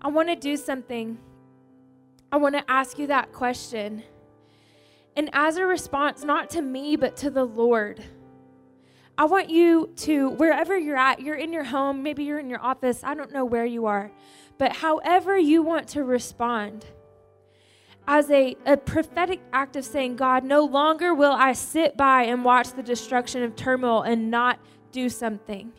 I 0.00 0.08
want 0.08 0.28
to 0.28 0.36
do 0.36 0.56
something. 0.56 1.18
I 2.30 2.36
want 2.36 2.54
to 2.54 2.70
ask 2.70 2.98
you 2.98 3.08
that 3.08 3.32
question. 3.32 4.04
And 5.16 5.30
as 5.32 5.56
a 5.56 5.66
response, 5.66 6.22
not 6.22 6.50
to 6.50 6.62
me, 6.62 6.94
but 6.94 7.16
to 7.18 7.30
the 7.30 7.44
Lord. 7.44 8.04
I 9.18 9.24
want 9.24 9.50
you 9.50 9.90
to, 9.96 10.30
wherever 10.30 10.78
you're 10.78 10.96
at, 10.96 11.20
you're 11.20 11.34
in 11.34 11.52
your 11.52 11.64
home, 11.64 12.04
maybe 12.04 12.22
you're 12.22 12.38
in 12.38 12.48
your 12.48 12.62
office, 12.62 13.02
I 13.02 13.14
don't 13.14 13.32
know 13.32 13.44
where 13.44 13.66
you 13.66 13.86
are, 13.86 14.12
but 14.58 14.76
however 14.76 15.36
you 15.36 15.60
want 15.60 15.88
to 15.88 16.04
respond, 16.04 16.86
as 18.06 18.30
a, 18.30 18.56
a 18.64 18.76
prophetic 18.76 19.40
act 19.52 19.74
of 19.74 19.84
saying, 19.84 20.14
God, 20.14 20.44
no 20.44 20.64
longer 20.64 21.12
will 21.14 21.32
I 21.32 21.52
sit 21.52 21.96
by 21.96 22.22
and 22.22 22.44
watch 22.44 22.72
the 22.72 22.82
destruction 22.82 23.42
of 23.42 23.56
turmoil 23.56 24.02
and 24.02 24.30
not 24.30 24.60
do 24.92 25.08
something. 25.08 25.72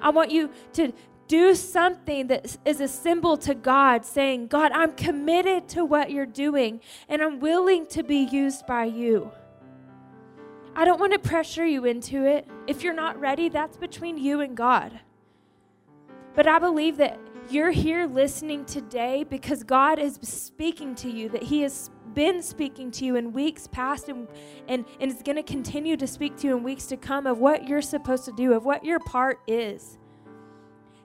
I 0.00 0.10
want 0.10 0.30
you 0.30 0.50
to 0.74 0.92
do 1.26 1.54
something 1.54 2.26
that 2.26 2.58
is 2.66 2.80
a 2.80 2.86
symbol 2.86 3.38
to 3.38 3.54
God, 3.54 4.04
saying, 4.04 4.48
God, 4.48 4.72
I'm 4.72 4.92
committed 4.92 5.68
to 5.70 5.86
what 5.86 6.10
you're 6.10 6.26
doing 6.26 6.80
and 7.08 7.22
I'm 7.22 7.40
willing 7.40 7.86
to 7.86 8.02
be 8.02 8.18
used 8.18 8.66
by 8.66 8.84
you. 8.84 9.32
I 10.76 10.84
don't 10.84 10.98
want 10.98 11.12
to 11.12 11.18
pressure 11.20 11.64
you 11.64 11.84
into 11.84 12.26
it. 12.26 12.48
If 12.66 12.82
you're 12.82 12.94
not 12.94 13.20
ready, 13.20 13.48
that's 13.48 13.76
between 13.76 14.18
you 14.18 14.40
and 14.40 14.56
God. 14.56 15.00
But 16.34 16.48
I 16.48 16.58
believe 16.58 16.96
that 16.96 17.20
you're 17.48 17.70
here 17.70 18.06
listening 18.06 18.64
today 18.64 19.24
because 19.24 19.62
God 19.62 20.00
is 20.00 20.18
speaking 20.22 20.96
to 20.96 21.10
you, 21.10 21.28
that 21.28 21.44
He 21.44 21.62
has 21.62 21.90
been 22.12 22.42
speaking 22.42 22.90
to 22.92 23.04
you 23.04 23.14
in 23.16 23.32
weeks 23.32 23.68
past 23.68 24.08
and, 24.08 24.26
and, 24.66 24.84
and 24.98 25.12
is 25.12 25.22
going 25.22 25.36
to 25.36 25.42
continue 25.44 25.96
to 25.96 26.06
speak 26.06 26.36
to 26.38 26.48
you 26.48 26.56
in 26.56 26.64
weeks 26.64 26.86
to 26.86 26.96
come 26.96 27.26
of 27.26 27.38
what 27.38 27.68
you're 27.68 27.82
supposed 27.82 28.24
to 28.24 28.32
do, 28.32 28.52
of 28.52 28.64
what 28.64 28.84
your 28.84 28.98
part 28.98 29.40
is. 29.46 29.98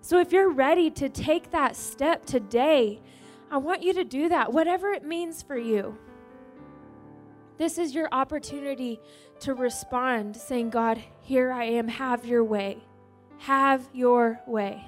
So 0.02 0.20
if 0.20 0.32
you're 0.32 0.50
ready 0.50 0.90
to 0.92 1.10
take 1.10 1.52
that 1.52 1.76
step 1.76 2.26
today, 2.26 3.02
I 3.52 3.58
want 3.58 3.84
you 3.84 3.94
to 3.94 4.04
do 4.04 4.30
that, 4.30 4.52
whatever 4.52 4.92
it 4.92 5.04
means 5.04 5.44
for 5.44 5.58
you. 5.58 5.98
This 7.60 7.78
is 7.78 7.94
your 7.94 8.08
opportunity 8.14 9.02
to 9.42 9.54
respond, 9.54 10.38
saying, 10.38 10.70
God, 10.70 11.04
here 11.20 11.52
I 11.52 11.66
am, 11.66 11.90
have 11.90 12.26
your 12.26 12.42
way. 12.42 12.78
Have 13.40 13.90
your 13.94 14.40
way. 14.48 14.88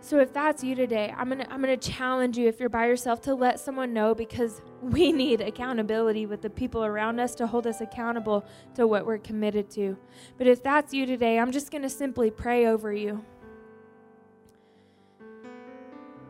So 0.00 0.20
if 0.20 0.32
that's 0.32 0.62
you 0.62 0.76
today, 0.76 1.12
I'm 1.16 1.28
going 1.28 1.40
to 1.40 1.52
I'm 1.52 1.60
going 1.60 1.78
to 1.78 1.90
challenge 1.90 2.38
you 2.38 2.48
if 2.48 2.60
you're 2.60 2.68
by 2.68 2.86
yourself 2.86 3.20
to 3.22 3.34
let 3.34 3.58
someone 3.58 3.92
know 3.92 4.14
because 4.14 4.62
we 4.82 5.10
need 5.10 5.40
accountability 5.40 6.26
with 6.26 6.42
the 6.42 6.50
people 6.50 6.84
around 6.84 7.18
us 7.18 7.34
to 7.34 7.46
hold 7.48 7.66
us 7.66 7.80
accountable 7.80 8.44
to 8.76 8.86
what 8.86 9.04
we're 9.04 9.18
committed 9.18 9.68
to. 9.70 9.96
But 10.38 10.46
if 10.46 10.62
that's 10.62 10.94
you 10.94 11.06
today, 11.06 11.40
I'm 11.40 11.50
just 11.50 11.72
going 11.72 11.82
to 11.82 11.90
simply 11.90 12.30
pray 12.30 12.66
over 12.66 12.92
you. 12.92 13.24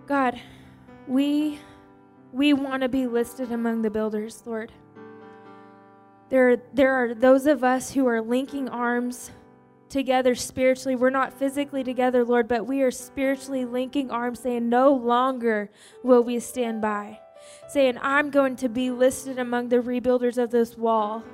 God, 0.06 0.40
we 1.06 1.58
we 2.32 2.52
want 2.52 2.82
to 2.82 2.88
be 2.88 3.06
listed 3.06 3.52
among 3.52 3.82
the 3.82 3.90
builders, 3.90 4.42
Lord. 4.46 4.72
There, 6.28 6.58
there 6.72 6.94
are 6.94 7.14
those 7.14 7.46
of 7.46 7.64
us 7.64 7.92
who 7.92 8.06
are 8.06 8.20
linking 8.20 8.68
arms 8.68 9.32
together 9.88 10.34
spiritually. 10.36 10.94
We're 10.94 11.10
not 11.10 11.32
physically 11.32 11.82
together, 11.82 12.24
Lord, 12.24 12.46
but 12.46 12.66
we 12.66 12.82
are 12.82 12.92
spiritually 12.92 13.64
linking 13.64 14.10
arms, 14.10 14.40
saying, 14.40 14.68
No 14.68 14.92
longer 14.92 15.70
will 16.04 16.22
we 16.22 16.38
stand 16.38 16.80
by. 16.80 17.18
Saying, 17.68 17.98
I'm 18.00 18.30
going 18.30 18.54
to 18.56 18.68
be 18.68 18.90
listed 18.90 19.38
among 19.38 19.68
the 19.68 19.78
rebuilders 19.78 20.38
of 20.38 20.50
this 20.50 20.76
wall. 20.76 21.24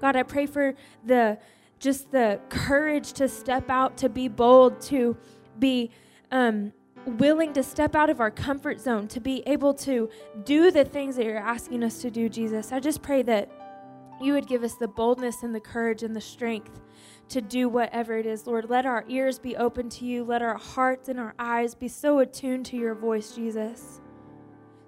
God, 0.00 0.14
I 0.14 0.22
pray 0.22 0.46
for 0.46 0.74
the 1.04 1.38
just 1.80 2.10
the 2.10 2.40
courage 2.48 3.12
to 3.14 3.28
step 3.28 3.70
out, 3.70 3.96
to 3.98 4.08
be 4.08 4.28
bold, 4.28 4.80
to 4.80 5.16
be 5.58 5.90
um, 6.30 6.72
willing 7.08 7.52
to 7.54 7.62
step 7.62 7.94
out 7.94 8.10
of 8.10 8.20
our 8.20 8.30
comfort 8.30 8.80
zone, 8.80 9.08
to 9.08 9.20
be 9.20 9.42
able 9.46 9.74
to 9.74 10.08
do 10.44 10.70
the 10.70 10.84
things 10.84 11.16
that 11.16 11.24
you're 11.24 11.36
asking 11.36 11.82
us 11.82 12.00
to 12.02 12.10
do, 12.10 12.28
Jesus. 12.28 12.72
I 12.72 12.80
just 12.80 13.02
pray 13.02 13.22
that 13.22 13.50
you 14.20 14.32
would 14.32 14.46
give 14.46 14.62
us 14.64 14.74
the 14.74 14.88
boldness 14.88 15.42
and 15.42 15.54
the 15.54 15.60
courage 15.60 16.02
and 16.02 16.14
the 16.14 16.20
strength 16.20 16.80
to 17.28 17.40
do 17.40 17.68
whatever 17.68 18.16
it 18.16 18.26
is, 18.26 18.46
Lord. 18.46 18.68
Let 18.68 18.86
our 18.86 19.04
ears 19.08 19.38
be 19.38 19.56
open 19.56 19.88
to 19.90 20.04
you. 20.04 20.24
Let 20.24 20.42
our 20.42 20.56
hearts 20.56 21.08
and 21.08 21.20
our 21.20 21.34
eyes 21.38 21.74
be 21.74 21.88
so 21.88 22.18
attuned 22.18 22.66
to 22.66 22.76
your 22.76 22.94
voice, 22.94 23.34
Jesus, 23.34 24.00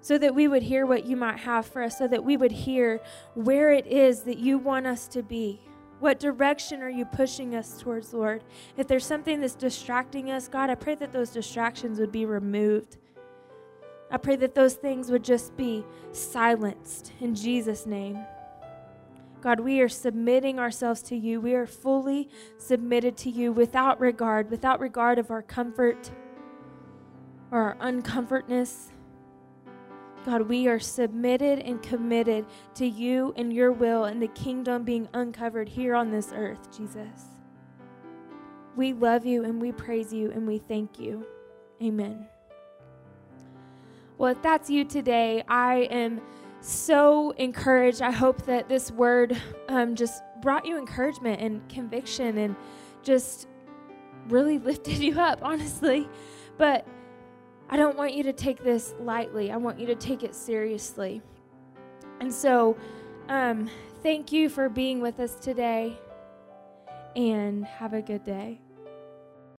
so 0.01 0.17
that 0.17 0.33
we 0.33 0.47
would 0.47 0.63
hear 0.63 0.85
what 0.85 1.05
you 1.05 1.15
might 1.15 1.39
have 1.39 1.65
for 1.65 1.83
us, 1.83 1.97
so 1.97 2.07
that 2.07 2.23
we 2.23 2.35
would 2.37 2.51
hear 2.51 2.99
where 3.35 3.71
it 3.71 3.85
is 3.85 4.23
that 4.23 4.39
you 4.39 4.57
want 4.57 4.87
us 4.87 5.07
to 5.09 5.23
be. 5.23 5.61
What 6.01 6.19
direction 6.19 6.81
are 6.81 6.89
you 6.89 7.05
pushing 7.05 7.53
us 7.53 7.79
towards, 7.79 8.11
Lord? 8.11 8.43
If 8.75 8.87
there's 8.87 9.05
something 9.05 9.39
that's 9.39 9.53
distracting 9.53 10.31
us, 10.31 10.47
God, 10.47 10.71
I 10.71 10.75
pray 10.75 10.95
that 10.95 11.11
those 11.11 11.29
distractions 11.29 11.99
would 11.99 12.11
be 12.11 12.25
removed. 12.25 12.97
I 14.09 14.17
pray 14.17 14.35
that 14.37 14.55
those 14.55 14.73
things 14.73 15.11
would 15.11 15.23
just 15.23 15.55
be 15.55 15.85
silenced 16.11 17.13
in 17.19 17.35
Jesus' 17.35 17.85
name. 17.85 18.17
God, 19.41 19.59
we 19.59 19.79
are 19.81 19.87
submitting 19.87 20.57
ourselves 20.57 21.03
to 21.03 21.15
you. 21.15 21.39
We 21.39 21.53
are 21.53 21.67
fully 21.67 22.29
submitted 22.57 23.15
to 23.17 23.29
you 23.29 23.51
without 23.51 23.99
regard, 23.99 24.49
without 24.49 24.79
regard 24.79 25.19
of 25.19 25.29
our 25.29 25.43
comfort 25.43 26.09
or 27.51 27.59
our 27.59 27.77
uncomfortness. 27.79 28.90
God, 30.25 30.43
we 30.43 30.67
are 30.67 30.79
submitted 30.79 31.59
and 31.59 31.81
committed 31.81 32.45
to 32.75 32.85
you 32.85 33.33
and 33.37 33.51
your 33.51 33.71
will 33.71 34.05
and 34.05 34.21
the 34.21 34.27
kingdom 34.27 34.83
being 34.83 35.09
uncovered 35.13 35.67
here 35.67 35.95
on 35.95 36.11
this 36.11 36.31
earth, 36.35 36.75
Jesus. 36.75 37.25
We 38.75 38.93
love 38.93 39.25
you 39.25 39.43
and 39.43 39.59
we 39.59 39.71
praise 39.71 40.13
you 40.13 40.31
and 40.31 40.47
we 40.47 40.59
thank 40.59 40.99
you. 40.99 41.25
Amen. 41.81 42.27
Well, 44.17 44.31
if 44.31 44.41
that's 44.43 44.69
you 44.69 44.85
today, 44.85 45.43
I 45.47 45.87
am 45.89 46.21
so 46.61 47.31
encouraged. 47.31 48.03
I 48.03 48.11
hope 48.11 48.45
that 48.45 48.69
this 48.69 48.91
word 48.91 49.35
um, 49.67 49.95
just 49.95 50.21
brought 50.41 50.65
you 50.65 50.77
encouragement 50.77 51.41
and 51.41 51.67
conviction 51.67 52.37
and 52.37 52.55
just 53.01 53.47
really 54.29 54.59
lifted 54.59 54.99
you 54.99 55.19
up, 55.19 55.39
honestly. 55.41 56.07
But 56.59 56.85
I 57.71 57.77
don't 57.77 57.97
want 57.97 58.13
you 58.13 58.23
to 58.23 58.33
take 58.33 58.63
this 58.63 58.93
lightly, 58.99 59.49
I 59.49 59.57
want 59.57 59.79
you 59.79 59.87
to 59.87 59.95
take 59.95 60.23
it 60.23 60.35
seriously. 60.35 61.21
And 62.19 62.31
so, 62.31 62.75
um, 63.29 63.69
thank 64.03 64.33
you 64.33 64.49
for 64.49 64.67
being 64.67 64.99
with 64.99 65.21
us 65.21 65.35
today 65.35 65.97
and 67.15 67.63
have 67.65 67.93
a 67.93 68.01
good 68.01 68.25
day. 68.25 68.59